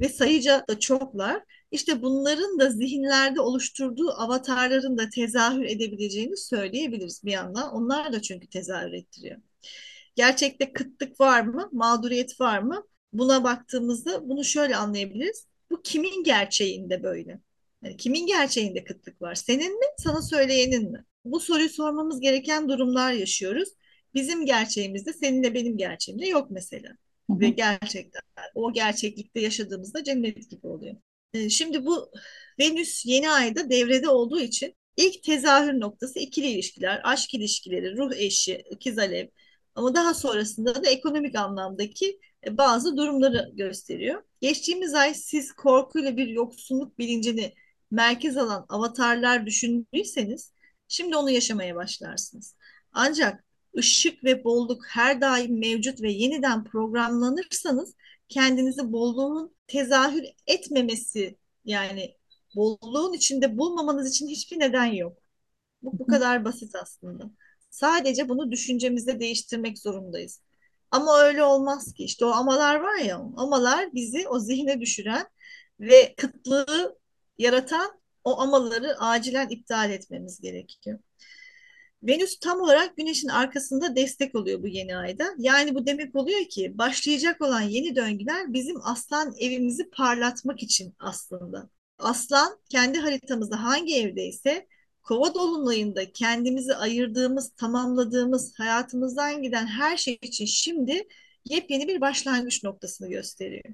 Ve 0.00 0.08
sayıca 0.08 0.64
da 0.68 0.78
çoklar 0.78 1.42
işte 1.70 2.02
bunların 2.02 2.58
da 2.58 2.70
zihinlerde 2.70 3.40
oluşturduğu 3.40 4.10
avatarların 4.10 4.98
da 4.98 5.08
tezahür 5.08 5.64
edebileceğini 5.64 6.36
söyleyebiliriz 6.36 7.24
bir 7.24 7.32
yandan. 7.32 7.74
Onlar 7.74 8.12
da 8.12 8.22
çünkü 8.22 8.46
tezahür 8.46 8.92
ettiriyor. 8.92 9.36
Gerçekte 10.16 10.72
kıtlık 10.72 11.20
var 11.20 11.42
mı? 11.42 11.68
Mağduriyet 11.72 12.40
var 12.40 12.58
mı? 12.58 12.86
Buna 13.12 13.44
baktığımızda 13.44 14.28
bunu 14.28 14.44
şöyle 14.44 14.76
anlayabiliriz. 14.76 15.46
Bu 15.70 15.82
kimin 15.82 16.24
gerçeğinde 16.24 17.02
böyle? 17.02 17.40
Yani 17.84 17.96
kimin 17.96 18.26
gerçeğinde 18.26 18.84
kıtlık 18.84 19.22
var? 19.22 19.34
Senin 19.34 19.78
mi, 19.78 19.86
sana 19.98 20.22
söyleyenin 20.22 20.92
mi? 20.92 21.04
Bu 21.24 21.40
soruyu 21.40 21.68
sormamız 21.68 22.20
gereken 22.20 22.68
durumlar 22.68 23.12
yaşıyoruz. 23.12 23.68
Bizim 24.14 24.46
gerçeğimizde 24.46 25.12
seninle 25.12 25.54
benim 25.54 25.76
gerçeğimde 25.76 26.26
yok 26.26 26.50
mesela. 26.50 26.88
Ve 27.30 27.48
gerçekten 27.48 28.22
o 28.54 28.72
gerçeklikte 28.72 29.40
yaşadığımızda 29.40 30.04
cennet 30.04 30.50
gibi 30.50 30.66
oluyor. 30.66 30.96
Ee, 31.34 31.48
şimdi 31.48 31.86
bu 31.86 32.10
Venüs 32.60 33.06
yeni 33.06 33.30
ayda 33.30 33.70
devrede 33.70 34.08
olduğu 34.08 34.40
için 34.40 34.74
ilk 34.96 35.22
tezahür 35.22 35.80
noktası 35.80 36.18
ikili 36.18 36.46
ilişkiler, 36.46 37.00
aşk 37.04 37.34
ilişkileri, 37.34 37.96
ruh 37.96 38.12
eşi, 38.16 38.64
ikiz 38.70 38.98
alev 38.98 39.28
ama 39.74 39.94
daha 39.94 40.14
sonrasında 40.14 40.84
da 40.84 40.90
ekonomik 40.90 41.36
anlamdaki 41.36 42.20
e, 42.46 42.56
bazı 42.58 42.96
durumları 42.96 43.50
gösteriyor. 43.54 44.22
Geçtiğimiz 44.40 44.94
ay 44.94 45.14
siz 45.14 45.52
korkuyla 45.52 46.16
bir 46.16 46.28
yoksunluk 46.28 46.98
bilincini 46.98 47.54
merkez 47.90 48.36
alan 48.36 48.66
avatarlar 48.68 49.46
düşündüyseniz 49.46 50.52
şimdi 50.88 51.16
onu 51.16 51.30
yaşamaya 51.30 51.74
başlarsınız. 51.76 52.56
Ancak 52.92 53.44
ışık 53.76 54.24
ve 54.24 54.44
bolluk 54.44 54.86
her 54.88 55.20
daim 55.20 55.58
mevcut 55.58 56.02
ve 56.02 56.12
yeniden 56.12 56.64
programlanırsanız 56.64 57.94
kendinizi 58.28 58.92
bolluğun 58.92 59.54
tezahür 59.66 60.24
etmemesi 60.46 61.38
yani 61.64 62.16
bolluğun 62.56 63.12
içinde 63.12 63.58
bulmamanız 63.58 64.10
için 64.10 64.28
hiçbir 64.28 64.58
neden 64.58 64.86
yok. 64.86 65.18
Bu, 65.82 65.98
bu 65.98 66.06
kadar 66.06 66.44
basit 66.44 66.74
aslında. 66.74 67.30
Sadece 67.70 68.28
bunu 68.28 68.50
düşüncemizde 68.50 69.20
değiştirmek 69.20 69.78
zorundayız. 69.78 70.42
Ama 70.90 71.20
öyle 71.20 71.42
olmaz 71.44 71.92
ki. 71.94 72.04
İşte 72.04 72.24
o 72.24 72.28
amalar 72.30 72.76
var 72.80 72.96
ya, 72.96 73.16
amalar 73.36 73.94
bizi 73.94 74.28
o 74.28 74.38
zihne 74.38 74.80
düşüren 74.80 75.26
ve 75.80 76.14
kıtlığı 76.16 76.98
yaratan 77.38 78.00
o 78.24 78.40
amaları 78.40 78.98
acilen 78.98 79.48
iptal 79.48 79.90
etmemiz 79.90 80.40
gerekiyor. 80.40 80.98
Venüs 82.02 82.38
tam 82.38 82.60
olarak 82.60 82.96
Güneş'in 82.96 83.28
arkasında 83.28 83.96
destek 83.96 84.34
oluyor 84.34 84.62
bu 84.62 84.68
yeni 84.68 84.96
ayda. 84.96 85.24
Yani 85.38 85.74
bu 85.74 85.86
demek 85.86 86.16
oluyor 86.16 86.44
ki 86.44 86.78
başlayacak 86.78 87.40
olan 87.40 87.60
yeni 87.60 87.96
döngüler 87.96 88.52
bizim 88.52 88.76
aslan 88.82 89.34
evimizi 89.38 89.90
parlatmak 89.90 90.62
için 90.62 90.94
aslında. 90.98 91.70
Aslan 91.98 92.58
kendi 92.70 92.98
haritamızda 92.98 93.62
hangi 93.62 93.96
evdeyse 93.96 94.66
kova 95.02 95.34
dolunayında 95.34 96.12
kendimizi 96.12 96.74
ayırdığımız, 96.74 97.52
tamamladığımız, 97.56 98.52
hayatımızdan 98.58 99.42
giden 99.42 99.66
her 99.66 99.96
şey 99.96 100.18
için 100.22 100.46
şimdi 100.46 101.08
yepyeni 101.44 101.88
bir 101.88 102.00
başlangıç 102.00 102.64
noktasını 102.64 103.08
gösteriyor. 103.10 103.64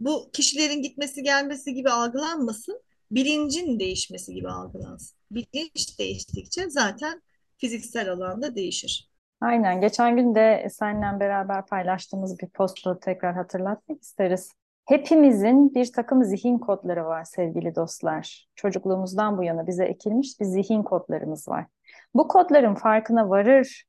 Bu 0.00 0.30
kişilerin 0.32 0.82
gitmesi 0.82 1.22
gelmesi 1.22 1.74
gibi 1.74 1.90
algılanmasın, 1.90 2.80
bilincin 3.10 3.80
değişmesi 3.80 4.34
gibi 4.34 4.48
algılansın. 4.48 5.18
Bilinç 5.30 5.98
değiştikçe 5.98 6.70
zaten 6.70 7.22
fiziksel 7.58 8.12
alanda 8.12 8.54
değişir. 8.54 9.10
Aynen. 9.40 9.80
Geçen 9.80 10.16
gün 10.16 10.34
de 10.34 10.68
seninle 10.70 11.20
beraber 11.20 11.66
paylaştığımız 11.66 12.38
bir 12.38 12.48
postu 12.48 13.00
tekrar 13.00 13.34
hatırlatmak 13.34 14.00
isteriz. 14.02 14.52
Hepimizin 14.88 15.74
bir 15.74 15.92
takım 15.92 16.24
zihin 16.24 16.58
kodları 16.58 17.04
var 17.04 17.24
sevgili 17.24 17.74
dostlar. 17.74 18.48
Çocukluğumuzdan 18.54 19.38
bu 19.38 19.44
yana 19.44 19.66
bize 19.66 19.84
ekilmiş 19.84 20.40
bir 20.40 20.44
zihin 20.44 20.82
kodlarımız 20.82 21.48
var. 21.48 21.66
Bu 22.14 22.28
kodların 22.28 22.74
farkına 22.74 23.28
varır 23.28 23.84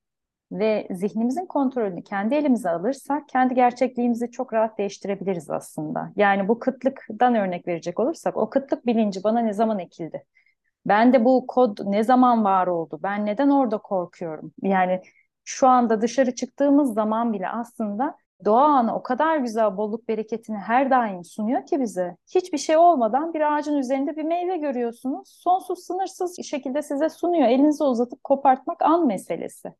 ve 0.51 0.87
zihnimizin 0.91 1.45
kontrolünü 1.45 2.03
kendi 2.03 2.35
elimize 2.35 2.69
alırsak 2.69 3.29
kendi 3.29 3.53
gerçekliğimizi 3.53 4.31
çok 4.31 4.53
rahat 4.53 4.77
değiştirebiliriz 4.77 5.49
aslında. 5.49 6.11
Yani 6.15 6.47
bu 6.47 6.59
kıtlıktan 6.59 7.35
örnek 7.35 7.67
verecek 7.67 7.99
olursak 7.99 8.37
o 8.37 8.49
kıtlık 8.49 8.85
bilinci 8.85 9.23
bana 9.23 9.39
ne 9.39 9.53
zaman 9.53 9.79
ekildi? 9.79 10.23
Ben 10.89 11.13
de 11.13 11.25
bu 11.25 11.47
kod 11.47 11.77
ne 11.85 12.03
zaman 12.03 12.43
var 12.43 12.67
oldu? 12.67 12.99
Ben 13.03 13.25
neden 13.25 13.49
orada 13.49 13.77
korkuyorum? 13.77 14.53
Yani 14.61 15.01
şu 15.45 15.67
anda 15.67 16.01
dışarı 16.01 16.35
çıktığımız 16.35 16.93
zaman 16.93 17.33
bile 17.33 17.49
aslında 17.49 18.15
doğa 18.45 18.65
ana 18.65 18.95
o 18.95 19.03
kadar 19.03 19.37
güzel 19.37 19.77
bolluk 19.77 20.07
bereketini 20.07 20.57
her 20.57 20.91
daim 20.91 21.23
sunuyor 21.23 21.65
ki 21.65 21.79
bize. 21.81 22.17
Hiçbir 22.35 22.57
şey 22.57 22.77
olmadan 22.77 23.33
bir 23.33 23.53
ağacın 23.53 23.75
üzerinde 23.75 24.17
bir 24.17 24.23
meyve 24.23 24.57
görüyorsunuz. 24.57 25.29
Sonsuz 25.29 25.79
sınırsız 25.79 26.37
şekilde 26.43 26.81
size 26.81 27.09
sunuyor. 27.09 27.47
Elinizi 27.47 27.83
uzatıp 27.83 28.23
kopartmak 28.23 28.81
an 28.81 29.07
meselesi. 29.07 29.73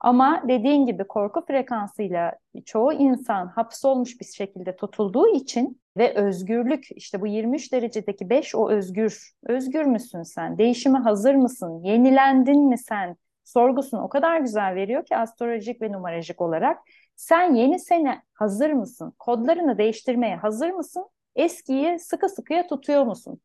Ama 0.00 0.42
dediğin 0.48 0.86
gibi 0.86 1.04
korku 1.04 1.44
frekansıyla 1.46 2.32
çoğu 2.64 2.92
insan 2.92 3.46
hapsolmuş 3.46 4.20
bir 4.20 4.24
şekilde 4.24 4.76
tutulduğu 4.76 5.28
için 5.28 5.80
ve 5.96 6.14
özgürlük 6.14 6.86
işte 6.90 7.20
bu 7.20 7.26
23 7.26 7.72
derecedeki 7.72 8.30
5 8.30 8.54
o 8.54 8.70
özgür. 8.70 9.32
Özgür 9.46 9.84
müsün 9.84 10.22
sen? 10.22 10.58
Değişime 10.58 10.98
hazır 10.98 11.34
mısın? 11.34 11.82
Yenilendin 11.84 12.68
mi 12.68 12.78
sen? 12.78 13.16
Sorgusunu 13.44 14.02
o 14.02 14.08
kadar 14.08 14.40
güzel 14.40 14.74
veriyor 14.74 15.04
ki 15.04 15.16
astrolojik 15.16 15.82
ve 15.82 15.92
numerolojik 15.92 16.40
olarak. 16.40 16.78
Sen 17.16 17.54
yeni 17.54 17.78
sene 17.78 18.22
hazır 18.34 18.70
mısın? 18.70 19.14
Kodlarını 19.18 19.78
değiştirmeye 19.78 20.36
hazır 20.36 20.70
mısın? 20.70 21.06
Eskiyi 21.36 21.98
sıkı 21.98 22.28
sıkıya 22.28 22.66
tutuyor 22.66 23.04
musun? 23.04 23.40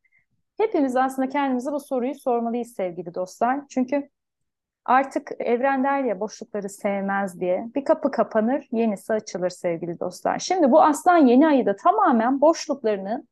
Hepimiz 0.57 0.95
aslında 0.95 1.29
kendimize 1.29 1.71
bu 1.71 1.79
soruyu 1.79 2.15
sormalıyız 2.15 2.73
sevgili 2.75 3.15
dostlar. 3.15 3.59
Çünkü 3.69 4.09
artık 4.85 5.31
evren 5.39 5.83
der 5.83 6.03
ya 6.03 6.19
boşlukları 6.19 6.69
sevmez 6.69 7.39
diye. 7.39 7.67
Bir 7.75 7.85
kapı 7.85 8.11
kapanır, 8.11 8.67
yenisi 8.71 9.13
açılır 9.13 9.49
sevgili 9.49 9.99
dostlar. 9.99 10.39
Şimdi 10.39 10.71
bu 10.71 10.81
aslan 10.81 11.17
yeni 11.17 11.47
ayı 11.47 11.65
da 11.65 11.75
tamamen 11.75 12.41
boşluklarının 12.41 13.27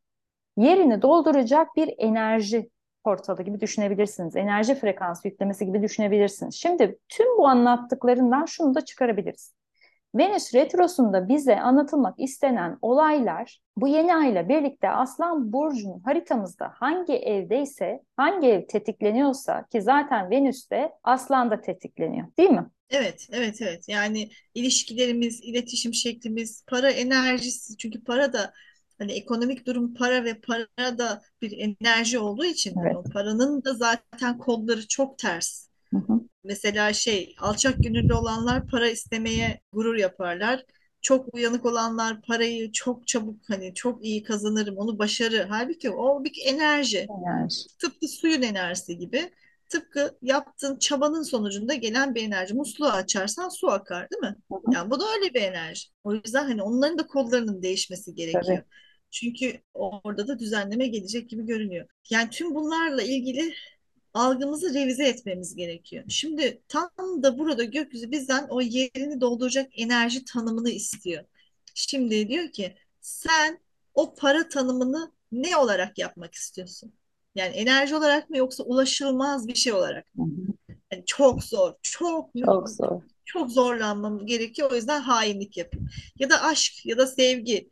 yerini 0.58 1.02
dolduracak 1.02 1.76
bir 1.76 1.94
enerji 1.98 2.70
portalı 3.04 3.44
gibi 3.44 3.62
düşünebilirsiniz. 3.62 4.36
Enerji 4.36 4.76
frekansı 4.76 5.28
yüklemesi 5.28 5.66
gibi 5.66 5.82
düşünebilirsiniz. 5.82 6.56
Şimdi 6.56 6.98
tüm 7.10 7.38
bu 7.38 7.48
anlattıklarından 7.48 8.46
şunu 8.46 8.76
da 8.76 8.82
çıkarabiliriz. 8.82 9.54
Venüs 10.16 10.54
Retrosu'nda 10.54 11.28
bize 11.30 11.60
anlatılmak 11.60 12.20
istenen 12.20 12.78
olaylar 12.82 13.62
bu 13.78 13.88
yeni 13.88 14.16
ayla 14.16 14.50
birlikte 14.50 14.90
Aslan 14.90 15.54
Burcu'nun 15.54 16.00
haritamızda 16.00 16.72
hangi 16.76 17.14
evdeyse, 17.14 18.04
hangi 18.18 18.48
ev 18.48 18.68
tetikleniyorsa 18.68 19.66
ki 19.72 19.82
zaten 19.82 20.30
Venüs'te 20.30 20.92
Aslan 21.04 21.52
da 21.52 21.62
tetikleniyor 21.62 22.28
değil 22.38 22.50
mi? 22.50 22.70
Evet, 22.90 23.28
evet, 23.32 23.62
evet. 23.62 23.90
Yani 23.90 24.30
ilişkilerimiz, 24.56 25.40
iletişim 25.44 25.94
şeklimiz, 25.94 26.64
para 26.68 26.92
enerjisi 26.92 27.78
çünkü 27.78 28.04
para 28.04 28.34
da 28.34 28.54
hani 28.98 29.12
ekonomik 29.12 29.66
durum 29.68 29.94
para 29.94 30.24
ve 30.24 30.42
para 30.42 30.98
da 30.98 31.22
bir 31.42 31.58
enerji 31.82 32.20
olduğu 32.20 32.46
için 32.46 32.76
hani 32.78 32.92
Evet. 32.92 32.98
o 32.98 33.08
paranın 33.08 33.64
da 33.64 33.74
zaten 33.74 34.38
kodları 34.38 34.88
çok 34.88 35.18
ters. 35.20 35.68
Hı 35.94 36.14
hı. 36.14 36.20
Mesela 36.44 36.94
şey 36.94 37.36
alçak 37.40 37.84
gönüllü 37.84 38.14
olanlar 38.14 38.68
para 38.68 38.90
istemeye 38.90 39.62
gurur 39.72 39.96
yaparlar. 39.96 40.66
Çok 41.02 41.36
uyanık 41.36 41.66
olanlar 41.66 42.22
parayı 42.22 42.72
çok 42.72 43.08
çabuk 43.08 43.50
hani 43.50 43.74
çok 43.74 44.06
iyi 44.06 44.24
kazanırım 44.24 44.78
onu 44.78 45.00
başarı. 45.00 45.46
Halbuki 45.50 45.90
o 45.90 46.24
bir 46.24 46.32
enerji. 46.46 46.98
Enerji. 46.98 47.58
Tıpkı 47.82 48.08
suyun 48.08 48.42
enerjisi 48.42 48.98
gibi. 48.98 49.32
Tıpkı 49.70 50.18
yaptığın 50.22 50.80
çabanın 50.80 51.24
sonucunda 51.24 51.74
gelen 51.74 52.16
bir 52.16 52.24
enerji. 52.24 52.54
Musluğu 52.54 52.88
açarsan 52.88 53.50
su 53.50 53.72
akar, 53.72 54.08
değil 54.10 54.22
mi? 54.22 54.36
Hı 54.52 54.56
hı. 54.56 54.74
Yani 54.74 54.92
bu 54.92 55.00
da 55.00 55.04
öyle 55.16 55.34
bir 55.34 55.42
enerji. 55.42 55.88
O 56.04 56.14
yüzden 56.14 56.44
hani 56.44 56.64
onların 56.64 56.98
da 56.98 57.08
kodlarının 57.08 57.62
değişmesi 57.64 58.06
Tabii. 58.06 58.16
gerekiyor. 58.16 58.64
Çünkü 59.12 59.62
orada 59.74 60.28
da 60.28 60.40
düzenleme 60.40 60.88
gelecek 60.88 61.30
gibi 61.30 61.46
görünüyor. 61.46 61.88
Yani 62.10 62.30
tüm 62.30 62.56
bunlarla 62.56 63.02
ilgili 63.02 63.54
algımızı 64.14 64.74
revize 64.74 65.08
etmemiz 65.08 65.56
gerekiyor. 65.56 66.04
Şimdi 66.10 66.62
tam 66.68 66.90
da 67.24 67.40
burada 67.40 67.64
gökyüzü 67.64 68.12
bizden 68.12 68.48
o 68.50 68.62
yerini 68.62 69.22
dolduracak 69.22 69.72
enerji 69.80 70.26
tanımını 70.26 70.70
istiyor. 70.70 71.24
Şimdi 71.76 72.28
diyor 72.28 72.52
ki 72.52 72.76
sen 73.02 73.60
o 73.94 74.16
para 74.16 74.50
tanımını 74.50 75.12
ne 75.32 75.58
olarak 75.58 75.98
yapmak 75.98 76.34
istiyorsun? 76.34 76.94
Yani 77.36 77.56
enerji 77.56 77.96
olarak 77.96 78.30
mı 78.30 78.38
yoksa 78.38 78.64
ulaşılmaz 78.64 79.48
bir 79.48 79.56
şey 79.56 79.74
olarak 79.74 80.16
mı? 80.16 80.30
Yani 80.92 81.04
çok 81.06 81.44
zor, 81.44 81.74
çok 81.82 82.30
Çok 82.46 82.70
zor. 82.70 83.02
çok 83.26 83.52
zorlanmam 83.52 84.26
gerekiyor. 84.26 84.72
O 84.72 84.76
yüzden 84.76 85.02
hainlik 85.02 85.58
yapayım. 85.58 85.90
Ya 86.20 86.30
da 86.30 86.42
aşk 86.44 86.86
ya 86.86 86.98
da 86.98 87.08
sevgi. 87.08 87.70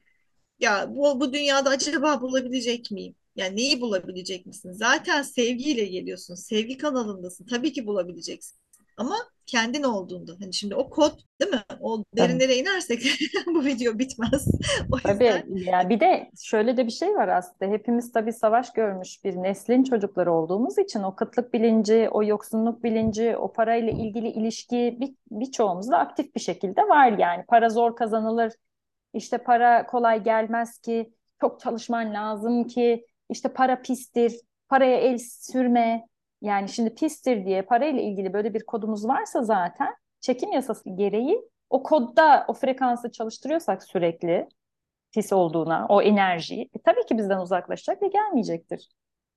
Ya 0.59 0.87
bu, 0.89 1.19
bu 1.19 1.33
dünyada 1.33 1.69
acaba 1.69 2.21
bulabilecek 2.21 2.91
miyim? 2.91 3.15
Yani 3.41 3.55
neyi 3.55 3.81
bulabilecek 3.81 4.45
misin? 4.45 4.71
Zaten 4.71 5.21
sevgiyle 5.21 5.85
geliyorsun. 5.85 6.35
Sevgi 6.35 6.77
kanalındasın. 6.77 7.45
Tabii 7.45 7.73
ki 7.73 7.87
bulabileceksin. 7.87 8.61
Ama 8.97 9.15
kendin 9.45 9.83
olduğunda. 9.83 10.31
Hani 10.39 10.53
şimdi 10.53 10.75
o 10.75 10.89
kod 10.89 11.19
değil 11.41 11.51
mi? 11.51 11.61
O 11.79 12.03
Tabii. 12.03 12.05
derinlere 12.17 12.55
inersek 12.55 13.03
bu 13.47 13.65
video 13.65 13.99
bitmez. 13.99 14.47
O 14.91 14.97
Tabii 14.97 15.25
yüzden 15.25 15.55
yani 15.55 15.89
bir 15.89 15.99
de 15.99 16.31
şöyle 16.41 16.77
de 16.77 16.85
bir 16.85 16.91
şey 16.91 17.09
var 17.15 17.27
aslında. 17.27 17.71
Hepimiz 17.71 18.11
tabii 18.11 18.33
savaş 18.33 18.73
görmüş 18.73 19.23
bir 19.23 19.35
neslin 19.35 19.83
çocukları 19.83 20.33
olduğumuz 20.33 20.77
için 20.77 21.03
o 21.03 21.15
kıtlık 21.15 21.53
bilinci, 21.53 22.09
o 22.11 22.23
yoksunluk 22.23 22.83
bilinci, 22.83 23.37
o 23.37 23.53
parayla 23.53 23.91
ilgili 23.91 24.27
ilişki 24.27 24.97
bir, 24.99 25.15
birçoğumuzda 25.31 25.97
aktif 25.97 26.35
bir 26.35 26.41
şekilde 26.41 26.81
var 26.81 27.17
yani. 27.17 27.45
Para 27.47 27.69
zor 27.69 27.95
kazanılır, 27.95 28.53
işte 29.13 29.37
para 29.37 29.85
kolay 29.85 30.23
gelmez 30.23 30.77
ki, 30.79 31.13
çok 31.41 31.59
çalışman 31.59 32.13
lazım 32.13 32.63
ki, 32.67 33.05
işte 33.31 33.49
para 33.49 33.81
pistir, 33.81 34.33
paraya 34.69 34.97
el 34.97 35.17
sürme. 35.17 36.07
Yani 36.41 36.69
şimdi 36.69 36.95
pistir 36.95 37.45
diye 37.45 37.61
parayla 37.61 38.01
ilgili 38.01 38.33
böyle 38.33 38.53
bir 38.53 38.65
kodumuz 38.65 39.07
varsa 39.07 39.43
zaten 39.43 39.95
çekim 40.19 40.51
yasası 40.51 40.89
gereği 40.89 41.41
o 41.69 41.83
kodda 41.83 42.45
o 42.47 42.53
frekansı 42.53 43.11
çalıştırıyorsak 43.11 43.83
sürekli 43.83 44.47
pis 45.11 45.33
olduğuna, 45.33 45.85
o 45.89 46.01
enerjiyi 46.01 46.63
e, 46.63 46.79
tabii 46.85 47.05
ki 47.05 47.17
bizden 47.17 47.37
uzaklaşacak 47.37 48.01
ve 48.01 48.07
gelmeyecektir. 48.07 48.89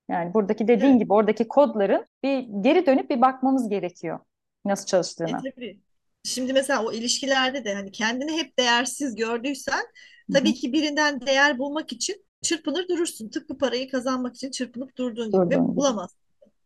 Yani 0.09 0.33
buradaki 0.33 0.67
dediğin 0.67 0.91
evet. 0.91 1.01
gibi 1.01 1.13
oradaki 1.13 1.47
kodların 1.47 2.05
bir 2.23 2.39
geri 2.61 2.85
dönüp 2.85 3.09
bir 3.09 3.21
bakmamız 3.21 3.69
gerekiyor 3.69 4.19
nasıl 4.65 4.85
E 4.85 4.87
çalıştığına. 4.87 5.37
tabii. 5.37 5.79
Şimdi 6.23 6.53
mesela 6.53 6.85
o 6.85 6.91
ilişkilerde 6.91 7.65
de 7.65 7.73
hani 7.73 7.91
kendini 7.91 8.37
hep 8.37 8.59
değersiz 8.59 9.15
gördüysen 9.15 9.85
tabii 10.33 10.49
hı. 10.49 10.53
ki 10.53 10.73
birinden 10.73 11.21
değer 11.21 11.59
bulmak 11.59 11.91
için 11.93 12.24
çırpınır 12.45 12.87
durursun. 12.87 13.29
Tıpkı 13.29 13.57
parayı 13.57 13.91
kazanmak 13.91 14.35
için 14.35 14.51
çırpınıp 14.51 14.97
durduğun 14.97 15.31
Durduğun 15.31 15.49
gibi. 15.49 15.75
bulamazsın. 15.75 16.19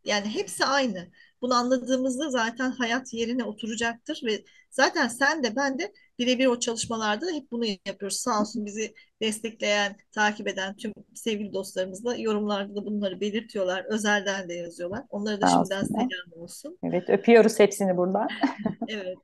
Yani 0.06 0.28
hepsi 0.28 0.66
aynı. 0.66 1.08
Bunu 1.42 1.54
anladığımızda 1.54 2.30
zaten 2.30 2.72
hayat 2.72 3.14
yerine 3.14 3.44
oturacaktır 3.44 4.22
ve 4.26 4.44
zaten 4.72 5.08
sen 5.08 5.44
de 5.44 5.56
ben 5.56 5.80
de 5.80 5.94
birebir 6.20 6.46
o 6.46 6.60
çalışmalarda 6.60 7.26
hep 7.32 7.52
bunu 7.52 7.66
yapıyoruz. 7.86 8.18
Sağ 8.18 8.42
olsun 8.42 8.66
bizi 8.66 8.94
destekleyen, 9.22 9.96
takip 10.12 10.48
eden 10.48 10.76
tüm 10.76 10.94
sevgili 11.16 11.54
dostlarımız 11.54 12.06
da 12.06 12.16
yorumlarda 12.16 12.76
da 12.76 12.86
bunları 12.86 13.22
belirtiyorlar. 13.22 13.86
Özelden 13.90 14.50
de 14.50 14.54
yazıyorlar. 14.54 15.04
Onlara 15.10 15.42
da 15.42 15.48
Sağ 15.48 15.54
şimdiden 15.54 15.84
selam 15.84 16.44
olsun. 16.44 16.78
Evet, 16.84 17.10
öpüyoruz 17.10 17.60
hepsini 17.60 17.98
buradan. 17.98 18.28
Evet. 18.88 19.18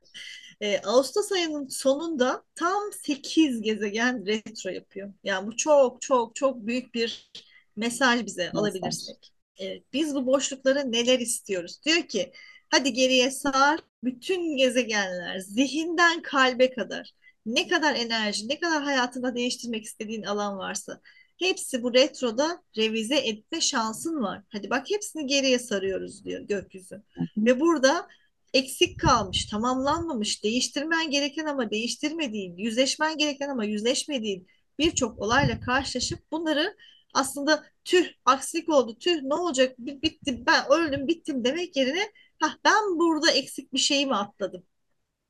Ee, 0.62 0.80
Ağustos 0.80 1.32
ayının 1.32 1.68
sonunda 1.68 2.44
tam 2.56 2.92
8 3.04 3.62
gezegen 3.62 4.26
retro 4.26 4.70
yapıyor. 4.70 5.14
Yani 5.24 5.48
bu 5.48 5.58
çok 5.58 6.02
çok 6.02 6.36
çok 6.36 6.68
büyük 6.68 6.94
bir 6.94 7.32
mesaj 7.76 8.26
bize 8.26 8.44
Mesaj. 8.44 8.60
alabilirsek. 8.62 9.32
Evet, 9.58 9.84
biz 9.94 10.16
bu 10.16 10.26
boşluklara 10.26 10.84
neler 10.84 11.20
istiyoruz? 11.20 11.80
Diyor 11.86 12.02
ki 12.02 12.32
hadi 12.70 12.94
geriye 12.94 13.32
sar 13.32 13.80
bütün 14.04 14.58
gezegenler 14.58 15.40
zihinden 15.40 16.22
kalbe 16.22 16.74
kadar 16.74 17.12
ne 17.46 17.68
kadar 17.68 17.96
enerji, 17.96 18.50
ne 18.50 18.60
kadar 18.60 18.84
hayatında 18.84 19.36
değiştirmek 19.36 19.84
istediğin 19.84 20.24
alan 20.24 20.58
varsa 20.58 21.02
hepsi 21.40 21.84
bu 21.84 21.94
retroda 21.94 22.64
revize 22.78 23.16
etme 23.16 23.62
şansın 23.62 24.22
var. 24.22 24.42
Hadi 24.50 24.70
bak 24.70 24.90
hepsini 24.92 25.26
geriye 25.28 25.60
sarıyoruz 25.60 26.26
diyor 26.26 26.42
gökyüzü. 26.42 27.02
Ve 27.38 27.60
burada 27.60 28.08
eksik 28.56 29.00
kalmış, 29.00 29.46
tamamlanmamış, 29.46 30.44
değiştirmen 30.44 31.12
gereken 31.12 31.46
ama 31.46 31.72
değiştirmediğin, 31.72 32.58
yüzleşmen 32.58 33.18
gereken 33.18 33.50
ama 33.50 33.66
yüzleşmediğin 33.66 34.48
birçok 34.80 35.20
olayla 35.20 35.60
karşılaşıp 35.60 36.32
bunları 36.32 36.76
aslında 37.14 37.64
tüh 37.86 38.08
aksilik 38.26 38.70
oldu, 38.70 38.98
tüh 39.00 39.22
ne 39.24 39.34
olacak, 39.34 39.80
bitti, 39.80 40.44
ben 40.48 40.66
öldüm, 40.72 41.08
bittim 41.08 41.44
demek 41.46 41.76
yerine 41.76 42.12
Hah, 42.42 42.58
ben 42.66 43.00
burada 43.00 43.32
eksik 43.32 43.74
bir 43.74 43.80
şey 43.80 44.06
mi 44.06 44.16
atladım? 44.16 44.64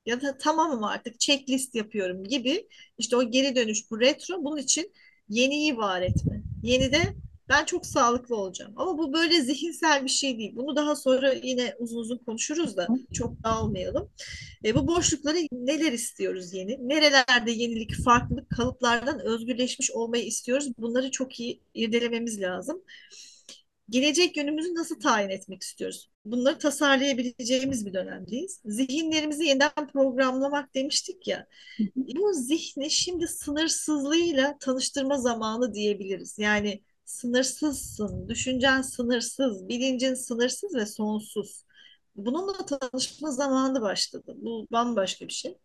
Ya 0.06 0.22
da 0.22 0.38
tamamım 0.38 0.84
artık 0.84 1.20
checklist 1.20 1.76
yapıyorum 1.76 2.24
gibi 2.24 2.68
işte 2.98 3.16
o 3.18 3.32
geri 3.32 3.56
dönüş 3.56 3.92
bu 3.92 4.00
retro 4.02 4.44
bunun 4.44 4.58
için 4.58 4.94
yeniyi 5.30 5.78
var 5.78 6.02
etme. 6.02 6.44
Yeni 6.64 6.92
de 6.94 7.16
ben 7.50 7.66
çok 7.66 7.86
sağlıklı 7.86 8.36
olacağım. 8.36 8.74
Ama 8.76 8.98
bu 8.98 9.14
böyle 9.14 9.42
zihinsel 9.42 10.04
bir 10.04 10.10
şey 10.10 10.38
değil. 10.38 10.56
Bunu 10.56 10.76
daha 10.76 10.96
sonra 10.96 11.34
yine 11.34 11.76
uzun 11.80 11.98
uzun 12.00 12.18
konuşuruz 12.18 12.78
da 12.78 12.88
çok 13.14 13.44
dağılmayalım. 13.44 14.10
E, 14.66 14.76
bu 14.76 14.88
boşlukları 14.88 15.38
neler 15.52 15.92
istiyoruz 15.92 16.54
yeni? 16.54 16.90
Nerelerde 16.90 17.52
yenilik, 17.52 17.96
farklılık, 18.04 18.50
kalıplardan 18.50 19.20
özgürleşmiş 19.20 19.92
olmayı 19.92 20.26
istiyoruz? 20.26 20.72
Bunları 20.78 21.12
çok 21.12 21.40
iyi 21.40 21.62
irdelememiz 21.74 22.42
lazım. 22.42 22.82
Gelecek 23.90 24.38
yönümüzü 24.38 24.76
nasıl 24.76 25.00
tayin 25.00 25.30
etmek 25.30 25.62
istiyoruz? 25.64 26.10
Bunları 26.26 26.58
tasarlayabileceğimiz 26.60 27.86
bir 27.86 27.94
dönemdeyiz. 27.94 28.62
Zihinlerimizi 28.66 29.46
yeniden 29.46 29.88
programlamak 29.94 30.76
demiştik 30.76 31.28
ya. 31.28 31.48
Bu 31.96 32.34
zihni 32.34 32.92
şimdi 32.92 33.28
sınırsızlığıyla 33.28 34.58
tanıştırma 34.60 35.18
zamanı 35.18 35.74
diyebiliriz. 35.74 36.40
Yani 36.40 36.82
sınırsızsın, 37.06 38.30
düşüncen 38.30 38.82
sınırsız, 38.82 39.70
bilincin 39.70 40.14
sınırsız 40.14 40.76
ve 40.76 40.86
sonsuz. 40.86 41.66
bununla 42.16 42.54
tanışma 42.66 43.32
zamanı 43.32 43.82
başladı. 43.82 44.34
Bu 44.38 44.68
bambaşka 44.72 45.28
bir 45.28 45.34
şey. 45.34 45.58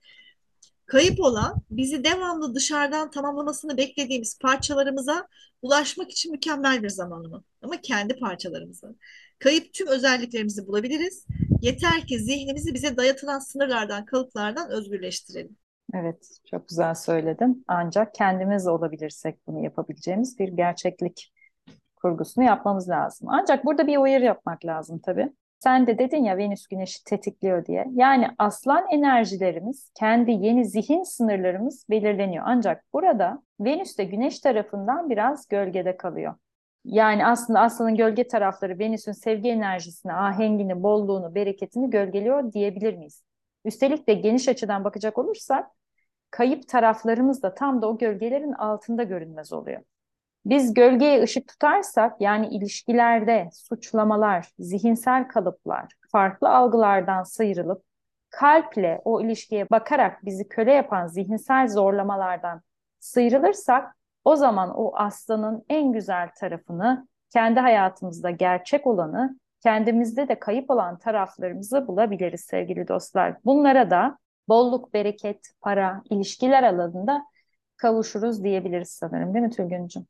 Kayıp 0.86 1.20
olan 1.20 1.62
bizi 1.70 2.04
devamlı 2.04 2.54
dışarıdan 2.54 3.10
tamamlamasını 3.10 3.76
beklediğimiz 3.76 4.38
parçalarımıza 4.38 5.28
ulaşmak 5.62 6.10
için 6.10 6.32
mükemmel 6.32 6.82
bir 6.82 6.88
zamanlama. 6.88 7.42
Ama 7.62 7.80
kendi 7.80 8.18
parçalarımıza. 8.18 8.94
Kayıp 9.38 9.72
tüm 9.72 9.86
özelliklerimizi 9.86 10.66
bulabiliriz. 10.66 11.26
Yeter 11.62 12.06
ki 12.06 12.18
zihnimizi 12.18 12.74
bize 12.74 12.96
dayatılan 12.96 13.38
sınırlardan, 13.38 14.04
kalıplardan 14.04 14.70
özgürleştirelim. 14.70 15.56
Evet, 15.94 16.28
çok 16.50 16.68
güzel 16.68 16.94
söyledin. 16.94 17.64
Ancak 17.68 18.14
kendimiz 18.14 18.66
olabilirsek 18.66 19.46
bunu 19.46 19.64
yapabileceğimiz 19.64 20.38
bir 20.38 20.48
gerçeklik 20.48 21.32
kurgusunu 21.96 22.44
yapmamız 22.44 22.88
lazım. 22.88 23.28
Ancak 23.30 23.64
burada 23.64 23.86
bir 23.86 23.96
uyarı 23.96 24.24
yapmak 24.24 24.64
lazım 24.64 24.98
tabii. 24.98 25.32
Sen 25.58 25.86
de 25.86 25.98
dedin 25.98 26.24
ya 26.24 26.36
Venüs 26.36 26.66
Güneş'i 26.66 27.04
tetikliyor 27.04 27.66
diye. 27.66 27.86
Yani 27.92 28.28
aslan 28.38 28.86
enerjilerimiz, 28.90 29.90
kendi 29.94 30.30
yeni 30.30 30.64
zihin 30.64 31.02
sınırlarımız 31.02 31.84
belirleniyor. 31.90 32.44
Ancak 32.46 32.84
burada 32.92 33.42
Venüs 33.60 33.98
de 33.98 34.04
Güneş 34.04 34.40
tarafından 34.40 35.10
biraz 35.10 35.48
gölgede 35.48 35.96
kalıyor. 35.96 36.34
Yani 36.84 37.26
aslında 37.26 37.60
aslanın 37.60 37.96
gölge 37.96 38.28
tarafları 38.28 38.78
Venüs'ün 38.78 39.12
sevgi 39.12 39.48
enerjisini, 39.48 40.12
ahengini, 40.12 40.82
bolluğunu, 40.82 41.34
bereketini 41.34 41.90
gölgeliyor 41.90 42.52
diyebilir 42.52 42.96
miyiz? 42.96 43.22
Üstelik 43.64 44.08
de 44.08 44.14
geniş 44.14 44.48
açıdan 44.48 44.84
bakacak 44.84 45.18
olursak 45.18 45.66
kayıp 46.30 46.68
taraflarımız 46.68 47.42
da 47.42 47.54
tam 47.54 47.82
da 47.82 47.88
o 47.88 47.98
gölgelerin 47.98 48.52
altında 48.52 49.02
görünmez 49.02 49.52
oluyor. 49.52 49.80
Biz 50.44 50.74
gölgeye 50.74 51.22
ışık 51.22 51.48
tutarsak 51.48 52.20
yani 52.20 52.48
ilişkilerde 52.48 53.48
suçlamalar, 53.52 54.48
zihinsel 54.58 55.28
kalıplar, 55.28 55.92
farklı 56.12 56.48
algılardan 56.48 57.22
sıyrılıp 57.22 57.82
kalple 58.30 59.00
o 59.04 59.20
ilişkiye 59.20 59.70
bakarak 59.70 60.24
bizi 60.24 60.48
köle 60.48 60.72
yapan 60.72 61.06
zihinsel 61.06 61.68
zorlamalardan 61.68 62.62
sıyrılırsak 63.00 63.96
o 64.24 64.36
zaman 64.36 64.70
o 64.76 64.96
aslanın 64.96 65.64
en 65.68 65.92
güzel 65.92 66.28
tarafını, 66.40 67.08
kendi 67.32 67.60
hayatımızda 67.60 68.30
gerçek 68.30 68.86
olanı, 68.86 69.38
kendimizde 69.62 70.28
de 70.28 70.38
kayıp 70.38 70.70
olan 70.70 70.98
taraflarımızı 70.98 71.86
bulabiliriz 71.88 72.40
sevgili 72.40 72.88
dostlar. 72.88 73.36
Bunlara 73.44 73.90
da 73.90 74.18
bolluk, 74.50 74.94
bereket, 74.94 75.50
para, 75.60 76.02
ilişkiler 76.10 76.62
alanında 76.62 77.24
kavuşuruz 77.76 78.44
diyebiliriz 78.44 78.88
sanırım 78.88 79.34
değil 79.34 79.44
mi 79.44 79.50
Tülgüncüm? 79.50 80.06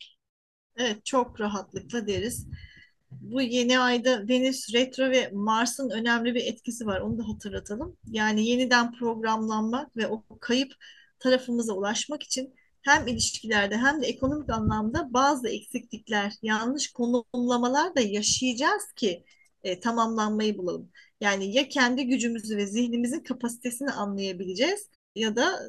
Evet, 0.77 1.05
çok 1.05 1.41
rahatlıkla 1.41 2.07
deriz. 2.07 2.47
Bu 3.11 3.43
yeni 3.43 3.79
ayda 3.79 4.29
Venüs 4.29 4.75
retro 4.75 5.11
ve 5.11 5.31
Mars'ın 5.33 5.91
önemli 5.91 6.35
bir 6.35 6.45
etkisi 6.45 6.87
var. 6.87 7.01
Onu 7.01 7.19
da 7.19 7.29
hatırlatalım. 7.29 7.97
Yani 8.07 8.47
yeniden 8.47 8.93
programlanmak 8.93 9.97
ve 9.97 10.07
o 10.07 10.25
kayıp 10.41 10.73
tarafımıza 11.19 11.73
ulaşmak 11.73 12.23
için 12.23 12.55
hem 12.83 13.07
ilişkilerde 13.09 13.77
hem 13.77 14.03
de 14.03 14.07
ekonomik 14.07 14.51
anlamda 14.51 15.13
bazı 15.13 15.49
eksiklikler, 15.49 16.33
yanlış 16.43 16.93
konumlamalar 16.93 17.97
da 17.97 18.01
yaşayacağız 18.01 18.93
ki 18.97 19.25
e, 19.63 19.81
tamamlanmayı 19.81 20.59
bulalım. 20.59 20.91
Yani 21.21 21.57
ya 21.57 21.69
kendi 21.69 22.07
gücümüzü 22.07 22.57
ve 22.57 22.67
zihnimizin 22.67 23.21
kapasitesini 23.21 23.91
anlayabileceğiz 23.91 24.89
ya 25.15 25.37
da 25.37 25.61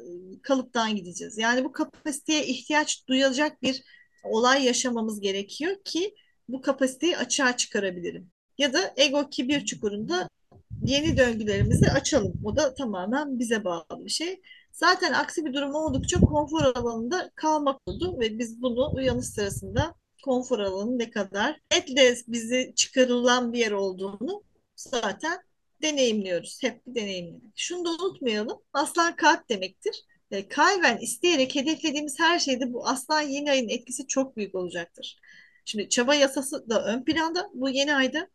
kalıptan 0.42 0.96
gideceğiz. 0.96 1.38
Yani 1.38 1.64
bu 1.64 1.72
kapasiteye 1.72 2.46
ihtiyaç 2.46 3.08
duyacak 3.08 3.62
bir 3.62 3.82
olay 4.24 4.64
yaşamamız 4.64 5.20
gerekiyor 5.20 5.76
ki 5.84 6.14
bu 6.48 6.60
kapasiteyi 6.60 7.16
açığa 7.16 7.56
çıkarabilirim. 7.56 8.30
Ya 8.58 8.72
da 8.72 8.94
ego 8.96 9.30
kibir 9.30 9.64
çukurunda 9.64 10.28
yeni 10.84 11.16
döngülerimizi 11.16 11.90
açalım. 11.90 12.32
O 12.44 12.56
da 12.56 12.74
tamamen 12.74 13.38
bize 13.38 13.64
bağlı 13.64 14.04
bir 14.04 14.10
şey. 14.10 14.40
Zaten 14.72 15.12
aksi 15.12 15.44
bir 15.44 15.54
durum 15.54 15.74
oldukça 15.74 16.20
konfor 16.20 16.62
alanında 16.62 17.30
kalmak 17.34 17.80
oldu 17.86 18.20
ve 18.20 18.38
biz 18.38 18.62
bunu 18.62 18.94
uyanış 18.94 19.26
sırasında 19.26 19.94
konfor 20.24 20.58
alanı 20.58 20.98
ne 20.98 21.10
kadar 21.10 21.60
etle 21.70 22.16
bizi 22.28 22.72
çıkarılan 22.76 23.52
bir 23.52 23.58
yer 23.58 23.72
olduğunu 23.72 24.42
zaten 24.76 25.38
deneyimliyoruz. 25.82 26.62
Hep 26.62 26.82
deneyimliyoruz. 26.86 27.50
Şunu 27.56 27.84
da 27.84 27.90
unutmayalım. 27.90 28.58
Aslan 28.72 29.16
kalp 29.16 29.48
demektir. 29.48 30.04
E, 30.30 30.48
kalben 30.48 30.98
isteyerek 30.98 31.54
hedeflediğimiz 31.54 32.18
her 32.20 32.38
şeyde 32.38 32.72
bu 32.72 32.88
aslan 32.88 33.20
yeni 33.20 33.50
ayın 33.50 33.68
etkisi 33.68 34.06
çok 34.06 34.36
büyük 34.36 34.54
olacaktır. 34.54 35.18
Şimdi 35.64 35.88
çaba 35.88 36.14
yasası 36.14 36.68
da 36.70 36.84
ön 36.84 37.04
planda 37.04 37.50
bu 37.54 37.68
yeni 37.68 37.94
ayda. 37.94 38.28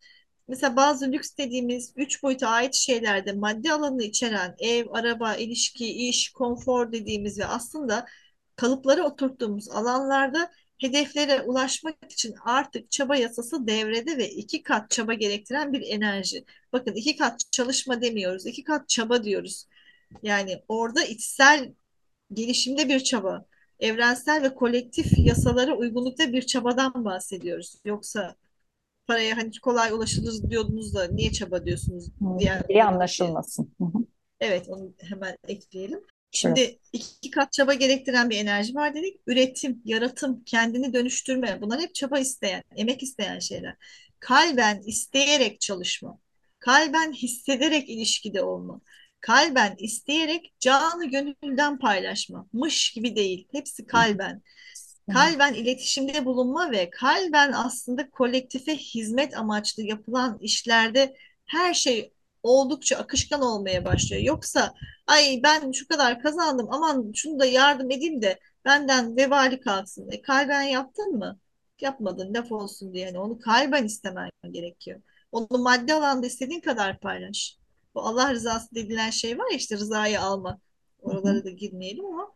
Mesela 0.48 0.76
bazı 0.76 1.12
lüks 1.12 1.38
dediğimiz 1.38 1.94
üç 1.96 2.24
boyuta 2.24 2.48
ait 2.48 2.74
şeylerde 2.74 3.34
maddi 3.34 3.72
alanı 3.72 4.04
içeren 4.04 4.56
ev, 4.60 4.86
araba, 4.92 5.36
ilişki, 5.36 6.08
iş, 6.10 6.30
konfor 6.32 6.92
dediğimiz 6.92 7.40
ve 7.40 7.46
aslında 7.46 8.06
kalıplara 8.56 9.04
oturttuğumuz 9.04 9.70
alanlarda 9.70 10.52
hedeflere 10.78 11.42
ulaşmak 11.42 11.96
için 12.12 12.36
artık 12.46 12.92
çaba 12.92 13.16
yasası 13.16 13.68
devrede 13.68 14.18
ve 14.18 14.30
iki 14.30 14.64
kat 14.64 14.92
çaba 14.92 15.14
gerektiren 15.14 15.74
bir 15.74 15.82
enerji. 15.82 16.46
Bakın 16.74 16.94
iki 16.94 17.18
kat 17.18 17.42
çalışma 17.52 18.02
demiyoruz, 18.02 18.46
iki 18.46 18.64
kat 18.64 18.90
çaba 18.90 19.24
diyoruz. 19.24 19.68
Yani 20.24 20.64
orada 20.68 21.04
içsel 21.04 21.74
gelişimde 22.34 22.90
bir 22.90 23.00
çaba, 23.00 23.46
evrensel 23.80 24.44
ve 24.44 24.54
kolektif 24.54 25.18
yasalara 25.18 25.76
uygunlukta 25.76 26.34
bir 26.34 26.42
çabadan 26.42 27.06
bahsediyoruz. 27.06 27.76
Yoksa 27.86 28.36
paraya 29.08 29.38
hani 29.38 29.52
kolay 29.62 29.92
ulaşılır 29.92 30.50
diyordunuz 30.50 30.96
da 30.96 31.08
niye 31.08 31.32
çaba 31.32 31.66
diyorsunuz 31.66 32.06
diye, 32.40 32.64
diye 32.70 32.84
anlaşılmasın. 32.84 33.76
Evet 34.40 34.70
onu 34.70 34.94
hemen 34.98 35.38
ekleyelim. 35.48 36.04
Şimdi 36.32 36.60
evet. 36.60 36.80
iki 36.94 37.32
kat 37.32 37.52
çaba 37.52 37.74
gerektiren 37.74 38.30
bir 38.30 38.38
enerji 38.38 38.76
var 38.76 38.94
dedik. 38.96 39.20
Üretim, 39.28 39.82
yaratım, 39.86 40.44
kendini 40.46 40.94
dönüştürme 40.94 41.62
bunlar 41.62 41.82
hep 41.82 41.96
çaba 41.96 42.20
isteyen, 42.20 42.64
emek 42.76 43.04
isteyen 43.04 43.40
şeyler. 43.40 43.76
Kalben 44.20 44.82
isteyerek 44.86 45.62
çalışma, 45.62 46.20
kalben 46.60 47.14
hissederek 47.14 47.90
ilişkide 47.90 48.44
olma, 48.44 48.82
kalben 49.22 49.76
isteyerek 49.80 50.54
canı 50.60 51.06
gönülden 51.06 51.80
paylaşma. 51.80 52.48
Mış 52.54 52.92
gibi 52.92 53.16
değil. 53.16 53.48
Hepsi 53.52 53.86
kalben. 53.86 54.42
Kalben 55.14 55.54
iletişimde 55.54 56.26
bulunma 56.26 56.72
ve 56.72 56.90
kalben 56.90 57.52
aslında 57.52 58.10
kolektife 58.10 58.78
hizmet 58.78 59.38
amaçlı 59.38 59.84
yapılan 59.84 60.38
işlerde 60.42 61.16
her 61.46 61.74
şey 61.74 62.14
oldukça 62.44 62.98
akışkan 62.98 63.42
olmaya 63.42 63.86
başlıyor. 63.86 64.22
Yoksa 64.24 64.74
ay 65.08 65.40
ben 65.44 65.72
şu 65.72 65.88
kadar 65.88 66.22
kazandım 66.22 66.68
aman 66.72 67.12
şunu 67.16 67.40
da 67.40 67.46
yardım 67.46 67.92
edeyim 67.92 68.22
de 68.22 68.40
benden 68.66 69.18
vebali 69.18 69.60
kalksın. 69.60 70.10
E, 70.12 70.22
kalben 70.22 70.62
yaptın 70.62 71.18
mı? 71.18 71.40
Yapmadın 71.82 72.34
laf 72.34 72.52
olsun 72.52 72.94
diye. 72.94 73.06
Yani 73.06 73.20
onu 73.20 73.40
kalben 73.40 73.86
istemen 73.86 74.30
gerekiyor. 74.52 75.02
Onu 75.32 75.48
maddi 75.58 75.94
alanda 75.94 76.28
istediğin 76.28 76.62
kadar 76.62 77.00
paylaş. 77.00 77.58
Bu 77.96 78.02
Allah 78.02 78.34
rızası 78.34 78.76
dedilen 78.76 79.10
şey 79.10 79.40
var 79.40 79.52
ya 79.52 79.58
işte 79.58 79.76
rızayı 79.78 80.22
almak. 80.22 80.62
Oralara 81.02 81.46
da 81.46 81.50
girmeyelim 81.50 82.06
ama 82.06 82.32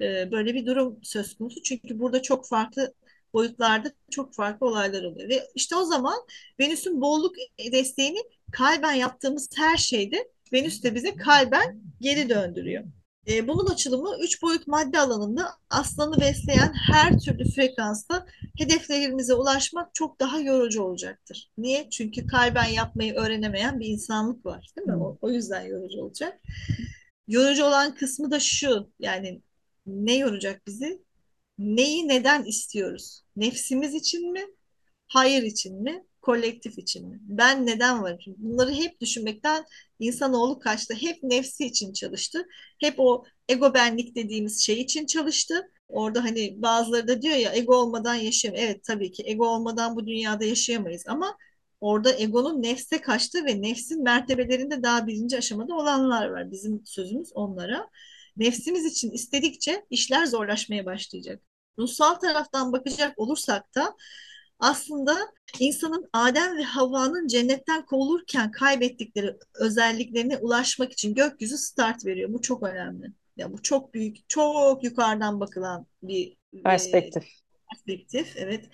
e, 0.00 0.32
böyle 0.32 0.54
bir 0.54 0.66
durum 0.66 0.98
söz 1.02 1.38
konusu. 1.38 1.62
Çünkü 1.62 1.98
burada 2.00 2.22
çok 2.22 2.48
farklı 2.48 2.94
boyutlarda 3.32 3.92
çok 4.10 4.34
farklı 4.34 4.66
olaylar 4.66 5.04
oluyor. 5.04 5.28
Ve 5.28 5.48
işte 5.54 5.76
o 5.76 5.84
zaman 5.84 6.18
Venüs'ün 6.60 7.00
bolluk 7.00 7.34
desteğini 7.72 8.18
kalben 8.52 8.92
yaptığımız 8.92 9.48
her 9.56 9.76
şeyde 9.76 10.28
Venüs 10.52 10.82
de 10.82 10.94
bize 10.94 11.16
kalben 11.16 11.80
geri 12.00 12.28
döndürüyor. 12.28 12.84
E, 13.28 13.48
bunun 13.48 13.66
açılımı 13.66 14.16
üç 14.22 14.42
boyut 14.42 14.66
madde 14.66 14.98
alanında 14.98 15.50
aslanı 15.70 16.20
besleyen 16.20 16.72
her 16.72 17.18
türlü 17.18 17.50
frekansta 17.50 18.26
hedeflerimize 18.58 19.34
ulaşmak 19.34 19.94
çok 19.94 20.20
daha 20.20 20.40
yorucu 20.40 20.82
olacaktır. 20.82 21.50
Niye? 21.58 21.90
Çünkü 21.90 22.26
kalben 22.26 22.68
yapmayı 22.68 23.14
öğrenemeyen 23.14 23.80
bir 23.80 23.86
insanlık 23.86 24.46
var 24.46 24.70
değil 24.76 24.88
mi? 24.88 24.96
O, 24.96 25.18
o 25.20 25.30
yüzden 25.30 25.62
yorucu 25.62 26.00
olacak. 26.00 26.40
Yorucu 27.28 27.64
olan 27.64 27.94
kısmı 27.94 28.30
da 28.30 28.40
şu 28.40 28.90
yani 28.98 29.42
ne 29.86 30.16
yoracak 30.16 30.66
bizi? 30.66 31.02
Neyi 31.58 32.08
neden 32.08 32.44
istiyoruz? 32.44 33.22
Nefsimiz 33.36 33.94
için 33.94 34.32
mi? 34.32 34.46
Hayır 35.08 35.42
için 35.42 35.82
mi? 35.82 36.04
Kolektif 36.22 36.78
için 36.78 37.08
mi? 37.08 37.18
Ben 37.22 37.66
neden 37.66 38.02
varım? 38.02 38.18
Bunları 38.38 38.72
hep 38.72 39.00
düşünmekten 39.00 39.64
insanoğlu 39.98 40.58
kaçtı. 40.58 40.94
Hep 40.94 41.22
nefsi 41.22 41.66
için 41.66 41.92
çalıştı. 41.92 42.46
Hep 42.80 42.94
o 42.98 43.24
ego 43.48 43.74
benlik 43.74 44.16
dediğimiz 44.16 44.60
şey 44.60 44.80
için 44.80 45.06
çalıştı. 45.06 45.70
Orada 45.88 46.24
hani 46.24 46.62
bazıları 46.62 47.08
da 47.08 47.22
diyor 47.22 47.36
ya 47.36 47.54
ego 47.54 47.76
olmadan 47.76 48.14
yaşayam. 48.14 48.56
Evet 48.58 48.84
tabii 48.84 49.12
ki 49.12 49.22
ego 49.26 49.46
olmadan 49.48 49.96
bu 49.96 50.06
dünyada 50.06 50.44
yaşayamayız 50.44 51.04
ama 51.06 51.36
orada 51.80 52.18
egonun 52.18 52.62
nefse 52.62 53.00
kaçtı 53.00 53.44
ve 53.44 53.62
nefsin 53.62 54.02
mertebelerinde 54.02 54.82
daha 54.82 55.06
birinci 55.06 55.36
aşamada 55.38 55.74
olanlar 55.74 56.28
var. 56.28 56.50
Bizim 56.50 56.82
sözümüz 56.86 57.30
onlara. 57.34 57.88
Nefsimiz 58.36 58.84
için 58.84 59.10
istedikçe 59.10 59.86
işler 59.90 60.26
zorlaşmaya 60.26 60.86
başlayacak. 60.86 61.42
Ruhsal 61.78 62.14
taraftan 62.14 62.72
bakacak 62.72 63.18
olursak 63.18 63.74
da 63.74 63.96
aslında 64.60 65.16
insanın 65.58 66.08
Adem 66.12 66.56
ve 66.56 66.62
Havva'nın 66.62 67.26
cennetten 67.26 67.86
kovulurken 67.86 68.50
kaybettikleri 68.50 69.36
özelliklerine 69.54 70.36
ulaşmak 70.36 70.92
için 70.92 71.14
gökyüzü 71.14 71.58
start 71.58 72.06
veriyor. 72.06 72.32
Bu 72.32 72.42
çok 72.42 72.62
önemli. 72.62 73.12
Ya 73.36 73.52
bu 73.52 73.62
çok 73.62 73.94
büyük, 73.94 74.28
çok 74.28 74.84
yukarıdan 74.84 75.40
bakılan 75.40 75.86
bir 76.02 76.36
e, 76.52 76.62
Perspektif. 76.62 77.24
perspektif. 77.70 78.36
Evet. 78.36 78.68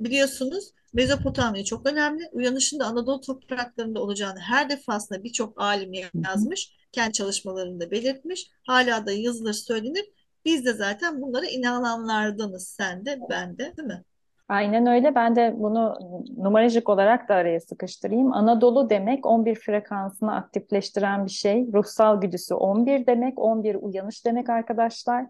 Biliyorsunuz 0.00 0.72
Mezopotamya 0.92 1.64
çok 1.64 1.86
önemli. 1.86 2.28
Uyanışın 2.32 2.80
da 2.80 2.84
Anadolu 2.84 3.20
topraklarında 3.20 4.02
olacağını 4.02 4.38
her 4.38 4.70
defasında 4.70 5.24
birçok 5.24 5.60
alim 5.60 5.92
yazmış. 6.26 6.76
Kendi 6.92 7.12
çalışmalarında 7.12 7.90
belirtmiş. 7.90 8.50
Hala 8.66 9.06
da 9.06 9.12
yazılır 9.12 9.52
söylenir. 9.52 10.04
Biz 10.44 10.64
de 10.64 10.72
zaten 10.72 11.22
bunlara 11.22 11.46
inananlardanız. 11.46 12.68
Sen 12.68 13.06
de 13.06 13.18
ben 13.30 13.58
de 13.58 13.76
değil 13.76 13.88
mi? 13.88 14.04
Aynen 14.48 14.86
öyle. 14.86 15.14
Ben 15.14 15.36
de 15.36 15.54
bunu 15.58 15.98
numerolojik 16.36 16.88
olarak 16.88 17.28
da 17.28 17.34
araya 17.34 17.60
sıkıştırayım. 17.60 18.32
Anadolu 18.32 18.90
demek 18.90 19.26
11 19.26 19.54
frekansını 19.54 20.34
aktifleştiren 20.36 21.26
bir 21.26 21.30
şey. 21.30 21.72
Ruhsal 21.72 22.20
güdüsü 22.20 22.54
11 22.54 23.06
demek. 23.06 23.38
11 23.38 23.74
uyanış 23.74 24.26
demek 24.26 24.50
arkadaşlar. 24.50 25.26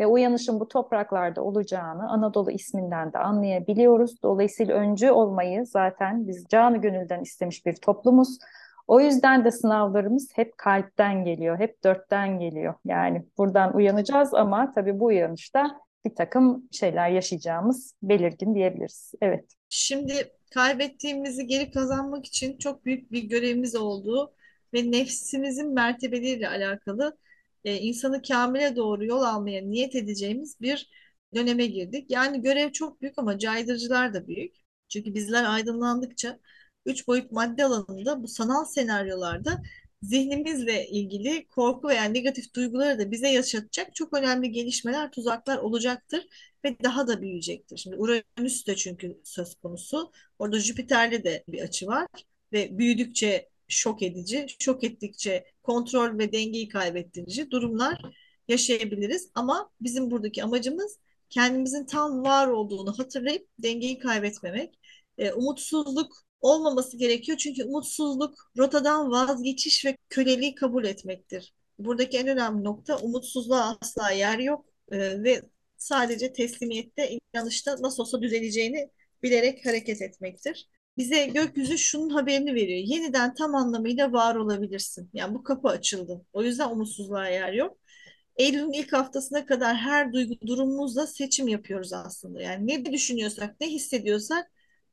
Ve 0.00 0.06
uyanışın 0.06 0.60
bu 0.60 0.68
topraklarda 0.68 1.42
olacağını 1.42 2.10
Anadolu 2.10 2.50
isminden 2.50 3.12
de 3.12 3.18
anlayabiliyoruz. 3.18 4.22
Dolayısıyla 4.22 4.74
öncü 4.74 5.10
olmayı 5.10 5.66
zaten 5.66 6.28
biz 6.28 6.46
canı 6.48 6.76
gönülden 6.76 7.20
istemiş 7.20 7.66
bir 7.66 7.74
toplumuz. 7.74 8.38
O 8.86 9.00
yüzden 9.00 9.44
de 9.44 9.50
sınavlarımız 9.50 10.28
hep 10.34 10.58
kalpten 10.58 11.24
geliyor, 11.24 11.58
hep 11.58 11.84
dörtten 11.84 12.38
geliyor. 12.38 12.74
Yani 12.84 13.24
buradan 13.38 13.76
uyanacağız 13.76 14.34
ama 14.34 14.72
tabii 14.72 15.00
bu 15.00 15.04
uyanışta 15.04 15.83
bir 16.04 16.14
takım 16.14 16.68
şeyler 16.72 17.10
yaşayacağımız 17.10 17.94
belirgin 18.02 18.54
diyebiliriz. 18.54 19.12
Evet. 19.20 19.44
Şimdi 19.68 20.32
kaybettiğimizi 20.50 21.46
geri 21.46 21.70
kazanmak 21.70 22.26
için 22.26 22.58
çok 22.58 22.84
büyük 22.84 23.12
bir 23.12 23.22
görevimiz 23.22 23.76
olduğu 23.76 24.34
ve 24.74 24.90
nefsimizin 24.90 25.74
mertebeleriyle 25.74 26.48
alakalı 26.48 27.18
e, 27.64 27.76
insanı 27.78 28.22
kamile 28.22 28.76
doğru 28.76 29.04
yol 29.04 29.22
almaya 29.22 29.62
niyet 29.62 29.94
edeceğimiz 29.94 30.60
bir 30.60 30.90
döneme 31.34 31.66
girdik. 31.66 32.10
Yani 32.10 32.42
görev 32.42 32.72
çok 32.72 33.02
büyük 33.02 33.18
ama 33.18 33.38
caydırıcılar 33.38 34.14
da 34.14 34.26
büyük. 34.26 34.54
Çünkü 34.88 35.14
bizler 35.14 35.44
aydınlandıkça 35.44 36.38
üç 36.86 37.08
boyut 37.08 37.32
madde 37.32 37.64
alanında 37.64 38.22
bu 38.22 38.28
sanal 38.28 38.64
senaryolarda 38.64 39.62
zihnimizle 40.04 40.88
ilgili 40.88 41.48
korku 41.48 41.88
veya 41.88 42.04
negatif 42.04 42.54
duyguları 42.54 42.98
da 42.98 43.10
bize 43.10 43.28
yaşatacak 43.28 43.94
çok 43.94 44.18
önemli 44.18 44.52
gelişmeler, 44.52 45.10
tuzaklar 45.12 45.58
olacaktır 45.58 46.26
ve 46.64 46.76
daha 46.84 47.08
da 47.08 47.22
büyüyecektir. 47.22 47.76
Şimdi 47.76 47.96
Uranüs 47.96 48.66
de 48.66 48.76
çünkü 48.76 49.20
söz 49.24 49.54
konusu. 49.54 50.12
Orada 50.38 50.58
Jüpiter'le 50.58 51.24
de 51.24 51.44
bir 51.48 51.60
açı 51.60 51.86
var 51.86 52.06
ve 52.52 52.78
büyüdükçe 52.78 53.48
şok 53.68 54.02
edici, 54.02 54.46
şok 54.58 54.84
ettikçe 54.84 55.44
kontrol 55.62 56.18
ve 56.18 56.32
dengeyi 56.32 56.68
kaybettirici 56.68 57.50
durumlar 57.50 58.02
yaşayabiliriz. 58.48 59.30
Ama 59.34 59.70
bizim 59.80 60.10
buradaki 60.10 60.44
amacımız 60.44 60.98
kendimizin 61.30 61.86
tam 61.86 62.24
var 62.24 62.48
olduğunu 62.48 62.98
hatırlayıp 62.98 63.48
dengeyi 63.58 63.98
kaybetmemek. 63.98 64.78
E, 65.18 65.32
umutsuzluk 65.32 66.23
olmaması 66.44 66.96
gerekiyor 66.96 67.38
çünkü 67.38 67.64
umutsuzluk 67.64 68.50
rotadan 68.58 69.10
vazgeçiş 69.10 69.84
ve 69.84 69.96
köleliği 70.08 70.54
kabul 70.54 70.84
etmektir. 70.84 71.54
Buradaki 71.78 72.18
en 72.18 72.28
önemli 72.28 72.64
nokta 72.64 72.98
umutsuzluğa 72.98 73.76
asla 73.80 74.10
yer 74.10 74.38
yok 74.38 74.66
e, 74.92 74.98
ve 74.98 75.42
sadece 75.76 76.32
teslimiyette, 76.32 77.18
inanışta 77.34 77.76
nasıl 77.80 78.02
olsa 78.02 78.22
düzeleceğini 78.22 78.90
bilerek 79.22 79.66
hareket 79.66 80.02
etmektir. 80.02 80.68
Bize 80.98 81.26
gökyüzü 81.26 81.78
şunun 81.78 82.10
haberini 82.10 82.54
veriyor. 82.54 82.80
Yeniden 82.84 83.34
tam 83.34 83.54
anlamıyla 83.54 84.12
var 84.12 84.34
olabilirsin. 84.36 85.10
Yani 85.12 85.34
bu 85.34 85.42
kapı 85.42 85.68
açıldı. 85.68 86.26
O 86.32 86.42
yüzden 86.42 86.70
umutsuzluğa 86.70 87.28
yer 87.28 87.52
yok. 87.52 87.78
Eylül'ün 88.36 88.72
ilk 88.72 88.92
haftasına 88.92 89.46
kadar 89.46 89.76
her 89.76 90.12
duygu 90.12 90.34
durumumuzla 90.46 91.06
seçim 91.06 91.48
yapıyoruz 91.48 91.92
aslında. 91.92 92.42
Yani 92.42 92.66
ne 92.66 92.92
düşünüyorsak, 92.92 93.60
ne 93.60 93.66
hissediyorsak 93.66 94.50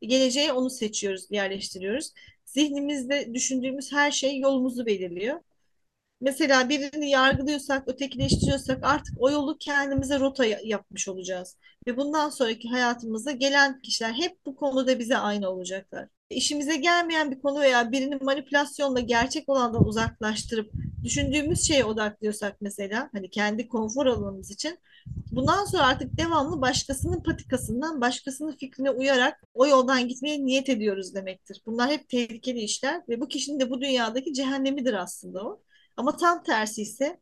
geleceğe 0.08 0.54
onu 0.54 0.70
seçiyoruz, 0.70 1.28
yerleştiriyoruz. 1.30 2.14
Zihnimizde 2.46 3.34
düşündüğümüz 3.34 3.92
her 3.92 4.12
şey 4.12 4.40
yolumuzu 4.40 4.86
belirliyor. 4.86 5.40
Mesela 6.22 6.70
birini 6.70 7.10
yargılıyorsak, 7.10 7.88
ötekileştiriyorsak 7.88 8.80
artık 8.84 9.16
o 9.20 9.32
yolu 9.32 9.58
kendimize 9.58 10.20
rota 10.20 10.46
yapmış 10.46 11.08
olacağız. 11.08 11.58
Ve 11.88 11.98
bundan 11.98 12.30
sonraki 12.30 12.70
hayatımızda 12.70 13.32
gelen 13.32 13.82
kişiler 13.82 14.14
hep 14.14 14.38
bu 14.46 14.56
konuda 14.56 15.00
bize 15.00 15.18
aynı 15.18 15.50
olacaklar. 15.50 16.08
İşimize 16.30 16.76
gelmeyen 16.76 17.32
bir 17.32 17.40
konu 17.40 17.60
veya 17.60 17.92
birini 17.92 18.16
manipülasyonla 18.16 19.00
gerçek 19.00 19.50
olandan 19.50 19.88
uzaklaştırıp 19.88 20.72
düşündüğümüz 21.04 21.68
şeye 21.68 21.86
odaklıyorsak 21.86 22.62
mesela 22.62 23.10
hani 23.12 23.30
kendi 23.30 23.68
konfor 23.68 24.06
alanımız 24.06 24.52
için 24.52 24.80
bundan 25.32 25.66
sonra 25.66 25.88
artık 25.88 26.18
devamlı 26.18 26.62
başkasının 26.62 27.24
patikasından 27.24 28.02
başkasının 28.02 28.52
fikrine 28.52 28.92
uyarak 28.92 29.44
o 29.54 29.68
yoldan 29.68 30.08
gitmeye 30.08 30.46
niyet 30.46 30.70
ediyoruz 30.70 31.16
demektir. 31.16 31.62
Bunlar 31.66 31.90
hep 31.90 32.10
tehlikeli 32.10 32.60
işler 32.60 33.02
ve 33.10 33.22
bu 33.22 33.28
kişinin 33.28 33.60
de 33.60 33.70
bu 33.70 33.82
dünyadaki 33.82 34.34
cehennemidir 34.34 34.94
aslında 34.94 35.44
o. 35.44 35.64
Ama 35.98 36.18
tam 36.18 36.44
tersi 36.44 36.82
ise 36.82 37.20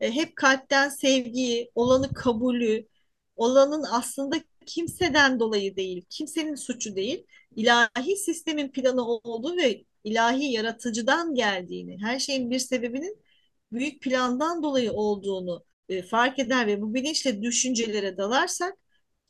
e, 0.00 0.12
hep 0.12 0.36
kalpten 0.36 0.88
sevgiyi, 0.88 1.70
olanı 1.74 2.14
kabulü, 2.14 2.88
olanın 3.36 3.84
aslında 3.90 4.36
kimseden 4.66 5.40
dolayı 5.40 5.76
değil, 5.76 6.04
kimsenin 6.10 6.54
suçu 6.54 6.96
değil, 6.96 7.26
ilahi 7.56 8.16
sistemin 8.16 8.68
planı 8.68 9.04
olduğu 9.08 9.56
ve 9.56 9.84
ilahi 10.04 10.52
yaratıcıdan 10.52 11.34
geldiğini, 11.34 11.98
her 12.02 12.18
şeyin 12.18 12.50
bir 12.50 12.58
sebebinin 12.58 13.22
büyük 13.72 14.02
plandan 14.02 14.62
dolayı 14.62 14.92
olduğunu 14.92 15.64
e, 15.90 16.02
fark 16.02 16.38
eder 16.38 16.66
ve 16.66 16.82
bu 16.82 16.94
bilinçle 16.94 17.42
düşüncelere 17.42 18.16
dalarsak, 18.16 18.74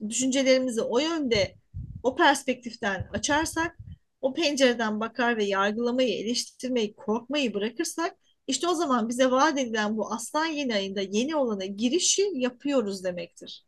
düşüncelerimizi 0.08 0.82
o 0.82 0.98
yönde, 0.98 1.54
o 2.02 2.16
perspektiften 2.16 3.08
açarsak, 3.12 3.78
o 4.20 4.34
pencereden 4.34 5.00
bakar 5.00 5.36
ve 5.36 5.44
yargılamayı, 5.44 6.14
eleştirmeyi, 6.14 6.94
korkmayı 6.94 7.54
bırakırsak, 7.54 8.16
işte 8.46 8.68
o 8.68 8.74
zaman 8.74 9.08
bize 9.08 9.30
vaat 9.30 9.58
edilen 9.58 9.96
bu 9.96 10.12
Aslan 10.12 10.46
yeni 10.46 10.74
ayında 10.74 11.00
yeni 11.00 11.36
olana 11.36 11.64
girişi 11.66 12.22
yapıyoruz 12.34 13.04
demektir. 13.04 13.64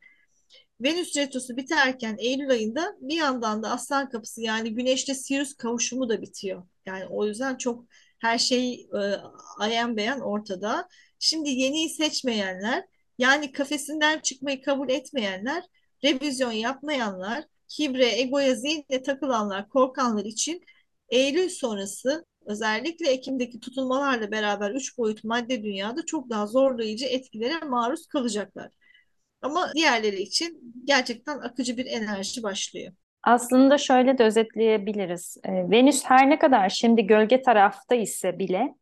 Venüs 0.81 1.17
retrosu 1.17 1.57
biterken 1.57 2.17
Eylül 2.19 2.51
ayında 2.51 2.97
bir 3.01 3.17
yandan 3.17 3.63
da 3.63 3.71
Aslan 3.71 4.09
kapısı 4.11 4.43
yani 4.43 4.75
Güneş'te 4.75 5.15
Sirius 5.15 5.55
kavuşumu 5.55 6.09
da 6.09 6.23
bitiyor. 6.23 6.67
Yani 6.87 7.07
o 7.07 7.27
yüzden 7.27 7.57
çok 7.57 7.85
her 8.19 8.39
şey 8.39 8.75
e, 8.75 9.01
ayan 9.59 9.97
beyan 9.97 10.21
ortada. 10.21 10.89
Şimdi 11.25 11.51
yeniyi 11.51 11.89
seçmeyenler 11.89 12.85
yani 13.19 13.53
kafesinden 13.53 14.19
çıkmayı 14.19 14.63
kabul 14.63 14.89
etmeyenler, 14.91 15.63
revizyon 16.05 16.53
yapmayanlar, 16.53 17.45
kibre, 17.69 18.21
egoya, 18.21 18.55
zihnine 18.55 19.03
takılanlar, 19.03 19.69
korkanlar 19.69 20.25
için 20.25 20.63
Eylül 21.09 21.49
sonrası 21.49 22.27
özellikle 22.47 23.11
Ekim'deki 23.11 23.61
tutulmalarla 23.61 24.31
beraber 24.31 24.71
üç 24.71 24.99
boyut 24.99 25.25
madde 25.25 25.63
dünyada 25.63 26.07
çok 26.07 26.31
daha 26.31 26.47
zorlayıcı 26.47 27.07
etkilere 27.07 27.65
maruz 27.65 28.07
kalacaklar. 28.07 28.73
Ama 29.43 29.73
diğerleri 29.75 30.23
için 30.23 30.75
gerçekten 30.85 31.39
akıcı 31.39 31.77
bir 31.77 31.87
enerji 31.87 32.43
başlıyor. 32.43 32.93
Aslında 33.23 33.79
şöyle 33.79 34.19
de 34.19 34.25
özetleyebiliriz. 34.25 35.37
Ee, 35.45 35.71
Venüs 35.71 36.05
her 36.05 36.31
ne 36.31 36.39
kadar 36.39 36.69
şimdi 36.69 37.07
gölge 37.07 37.43
tarafta 37.43 37.95
ise 37.95 38.39
bile 38.39 38.75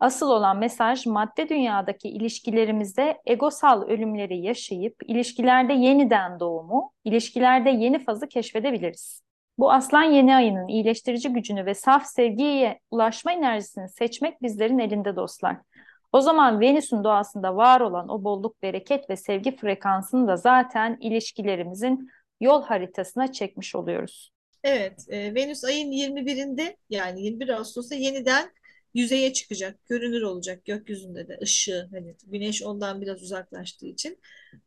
asıl 0.00 0.30
olan 0.30 0.58
mesaj 0.58 1.06
madde 1.06 1.48
dünyadaki 1.48 2.08
ilişkilerimizde 2.08 3.20
egosal 3.26 3.82
ölümleri 3.82 4.38
yaşayıp 4.38 4.96
ilişkilerde 5.06 5.72
yeniden 5.72 6.40
doğumu, 6.40 6.92
ilişkilerde 7.04 7.70
yeni 7.70 8.04
fazı 8.04 8.28
keşfedebiliriz. 8.28 9.22
Bu 9.58 9.72
aslan 9.72 10.02
yeni 10.02 10.34
ayının 10.34 10.68
iyileştirici 10.68 11.28
gücünü 11.28 11.66
ve 11.66 11.74
saf 11.74 12.06
sevgiye 12.06 12.80
ulaşma 12.90 13.32
enerjisini 13.32 13.88
seçmek 13.88 14.42
bizlerin 14.42 14.78
elinde 14.78 15.16
dostlar. 15.16 15.56
O 16.12 16.20
zaman 16.20 16.60
Venüs'ün 16.60 17.04
doğasında 17.04 17.56
var 17.56 17.80
olan 17.80 18.08
o 18.08 18.24
bolluk, 18.24 18.62
bereket 18.62 19.10
ve 19.10 19.16
sevgi 19.16 19.56
frekansını 19.56 20.28
da 20.28 20.36
zaten 20.36 20.96
ilişkilerimizin 21.00 22.08
yol 22.40 22.62
haritasına 22.62 23.32
çekmiş 23.32 23.74
oluyoruz. 23.74 24.32
Evet, 24.64 25.04
e, 25.08 25.34
Venüs 25.34 25.64
ayın 25.64 25.92
21'inde 25.92 26.76
yani 26.90 27.22
21 27.22 27.48
Ağustos'ta 27.48 27.94
yeniden 27.94 28.50
yüzeye 28.98 29.32
çıkacak, 29.32 29.86
görünür 29.86 30.22
olacak 30.22 30.64
gökyüzünde 30.64 31.28
de 31.28 31.38
ışığı 31.42 31.88
hani 31.92 32.16
güneş 32.26 32.62
ondan 32.62 33.00
biraz 33.00 33.22
uzaklaştığı 33.22 33.86
için. 33.86 34.18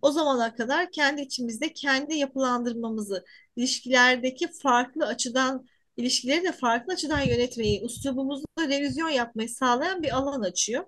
O 0.01 0.11
zamana 0.11 0.55
kadar 0.55 0.91
kendi 0.91 1.21
içimizde 1.21 1.73
kendi 1.73 2.15
yapılandırmamızı, 2.15 3.25
ilişkilerdeki 3.55 4.47
farklı 4.63 5.05
açıdan 5.07 5.65
ilişkileri 5.97 6.43
de 6.43 6.51
farklı 6.51 6.93
açıdan 6.93 7.21
yönetmeyi, 7.21 7.83
üslubumuzda 7.85 8.69
revizyon 8.69 9.09
yapmayı 9.09 9.49
sağlayan 9.49 10.03
bir 10.03 10.17
alan 10.17 10.41
açıyor. 10.41 10.85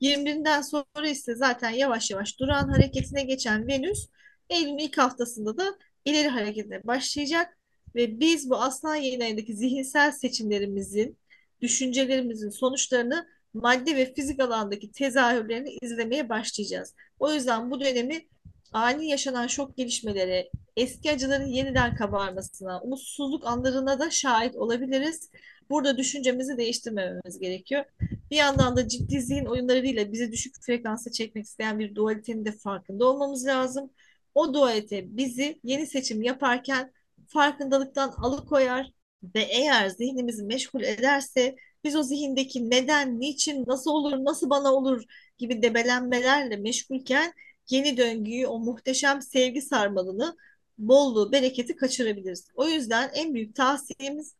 21'inden 0.00 0.62
sonra 0.62 1.08
ise 1.08 1.34
zaten 1.34 1.70
yavaş 1.70 2.10
yavaş 2.10 2.38
duran 2.40 2.68
hareketine 2.68 3.22
geçen 3.22 3.66
Venüs 3.66 4.08
Eylül'ün 4.50 4.78
ilk 4.78 4.98
haftasında 4.98 5.56
da 5.56 5.78
ileri 6.04 6.28
hareketine 6.28 6.86
başlayacak 6.86 7.58
Ve 7.94 8.20
biz 8.20 8.50
bu 8.50 8.56
aslan 8.56 8.92
ayındaki 8.92 9.56
zihinsel 9.56 10.12
seçimlerimizin, 10.12 11.18
düşüncelerimizin 11.62 12.50
sonuçlarını 12.50 13.26
madde 13.54 13.96
ve 13.96 14.14
fizik 14.14 14.40
alandaki 14.40 14.92
tezahürlerini 14.92 15.78
izlemeye 15.82 16.28
başlayacağız. 16.28 16.94
O 17.18 17.32
yüzden 17.32 17.70
bu 17.70 17.80
dönemi 17.80 18.26
ani 18.72 19.08
yaşanan 19.08 19.46
şok 19.46 19.76
gelişmelere, 19.76 20.50
eski 20.76 21.10
acıların 21.10 21.46
yeniden 21.46 21.94
kabarmasına, 21.94 22.80
umutsuzluk 22.80 23.46
anlarına 23.46 23.98
da 24.00 24.10
şahit 24.10 24.56
olabiliriz. 24.56 25.30
Burada 25.70 25.96
düşüncemizi 25.96 26.56
değiştirmememiz 26.56 27.38
gerekiyor. 27.38 27.84
Bir 28.30 28.36
yandan 28.36 28.76
da 28.76 28.88
ciddi 28.88 29.20
zihin 29.20 29.44
oyunlarıyla 29.44 30.12
bizi 30.12 30.32
düşük 30.32 30.54
frekansa 30.60 31.12
çekmek 31.12 31.44
isteyen 31.44 31.78
bir 31.78 31.94
dualitenin 31.94 32.44
de 32.44 32.52
farkında 32.52 33.06
olmamız 33.06 33.46
lazım. 33.46 33.90
O 34.34 34.54
dualite 34.54 35.16
bizi 35.16 35.60
yeni 35.64 35.86
seçim 35.86 36.22
yaparken 36.22 36.92
farkındalıktan 37.26 38.10
alıkoyar 38.10 38.92
ve 39.34 39.42
eğer 39.42 39.88
zihnimizi 39.88 40.44
meşgul 40.44 40.82
ederse 40.82 41.56
biz 41.84 41.96
o 41.96 42.02
zihindeki 42.02 42.70
neden, 42.70 43.20
niçin, 43.20 43.64
nasıl 43.66 43.90
olur, 43.90 44.24
nasıl 44.24 44.50
bana 44.50 44.72
olur 44.74 45.04
gibi 45.38 45.62
debelenmelerle 45.62 46.56
meşgulken 46.56 47.32
yeni 47.70 47.96
döngüyü, 47.96 48.46
o 48.46 48.58
muhteşem 48.58 49.22
sevgi 49.22 49.62
sarmalını, 49.62 50.36
bolluğu, 50.78 51.32
bereketi 51.32 51.76
kaçırabiliriz. 51.76 52.48
O 52.54 52.68
yüzden 52.68 53.10
en 53.14 53.34
büyük 53.34 53.54
tavsiyemiz 53.54 54.34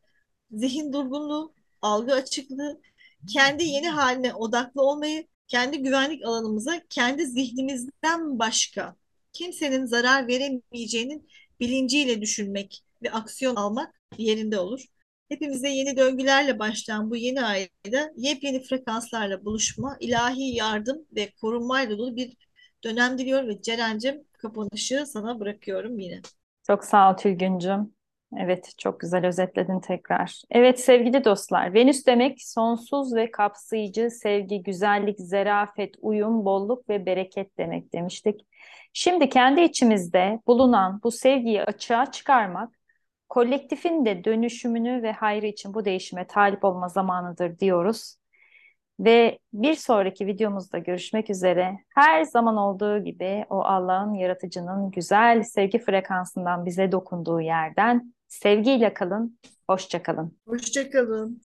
zihin 0.52 0.92
durgunluğu, 0.92 1.54
algı 1.82 2.14
açıklığı, 2.14 2.80
kendi 3.32 3.64
yeni 3.64 3.88
haline 3.88 4.34
odaklı 4.34 4.82
olmayı, 4.82 5.26
kendi 5.48 5.78
güvenlik 5.78 6.24
alanımıza, 6.24 6.80
kendi 6.90 7.26
zihnimizden 7.26 8.38
başka 8.38 8.96
kimsenin 9.32 9.86
zarar 9.86 10.28
veremeyeceğinin 10.28 11.28
bilinciyle 11.60 12.20
düşünmek 12.20 12.84
ve 13.02 13.10
aksiyon 13.10 13.56
almak 13.56 14.01
yerinde 14.18 14.58
olur. 14.58 14.80
Hepimize 15.28 15.68
yeni 15.68 15.96
döngülerle 15.96 16.58
başlayan 16.58 17.10
bu 17.10 17.16
yeni 17.16 17.44
ayda 17.44 18.10
yepyeni 18.16 18.62
frekanslarla 18.62 19.44
buluşma, 19.44 19.96
ilahi 20.00 20.54
yardım 20.56 21.06
ve 21.16 21.30
korunmayla 21.40 21.98
dolu 21.98 22.16
bir 22.16 22.36
dönem 22.84 23.18
diliyorum 23.18 23.48
ve 23.48 23.62
Ceren'cim 23.62 24.24
kapanışı 24.32 25.06
sana 25.06 25.40
bırakıyorum 25.40 25.98
yine. 25.98 26.20
Çok 26.66 26.84
sağ 26.84 27.12
ol 27.12 27.16
Tülgüncüm. 27.16 27.94
Evet, 28.36 28.74
çok 28.78 29.00
güzel 29.00 29.26
özetledin 29.26 29.80
tekrar. 29.80 30.42
Evet 30.50 30.80
sevgili 30.80 31.24
dostlar, 31.24 31.74
Venüs 31.74 32.06
demek 32.06 32.42
sonsuz 32.42 33.14
ve 33.14 33.30
kapsayıcı 33.30 34.10
sevgi, 34.10 34.62
güzellik, 34.62 35.20
zerafet, 35.20 35.94
uyum, 36.00 36.44
bolluk 36.44 36.88
ve 36.88 37.06
bereket 37.06 37.58
demek 37.58 37.92
demiştik. 37.92 38.40
Şimdi 38.92 39.28
kendi 39.28 39.60
içimizde 39.60 40.40
bulunan 40.46 41.00
bu 41.04 41.10
sevgiyi 41.10 41.62
açığa 41.62 42.10
çıkarmak, 42.10 42.81
kolektifin 43.32 44.04
de 44.04 44.24
dönüşümünü 44.24 45.02
ve 45.02 45.12
hayrı 45.12 45.46
için 45.46 45.74
bu 45.74 45.84
değişime 45.84 46.26
talip 46.26 46.64
olma 46.64 46.88
zamanıdır 46.88 47.58
diyoruz. 47.58 48.16
Ve 49.00 49.38
bir 49.52 49.74
sonraki 49.74 50.26
videomuzda 50.26 50.78
görüşmek 50.78 51.30
üzere. 51.30 51.78
Her 51.88 52.22
zaman 52.22 52.56
olduğu 52.56 53.04
gibi 53.04 53.44
o 53.50 53.60
Allah'ın 53.60 54.14
yaratıcının 54.14 54.90
güzel 54.90 55.42
sevgi 55.42 55.78
frekansından 55.78 56.66
bize 56.66 56.92
dokunduğu 56.92 57.40
yerden 57.40 58.14
sevgiyle 58.28 58.94
kalın, 58.94 59.38
hoşça 59.68 60.02
kalın. 60.02 60.38
Hoşça 60.46 60.90
kalın. 60.90 61.40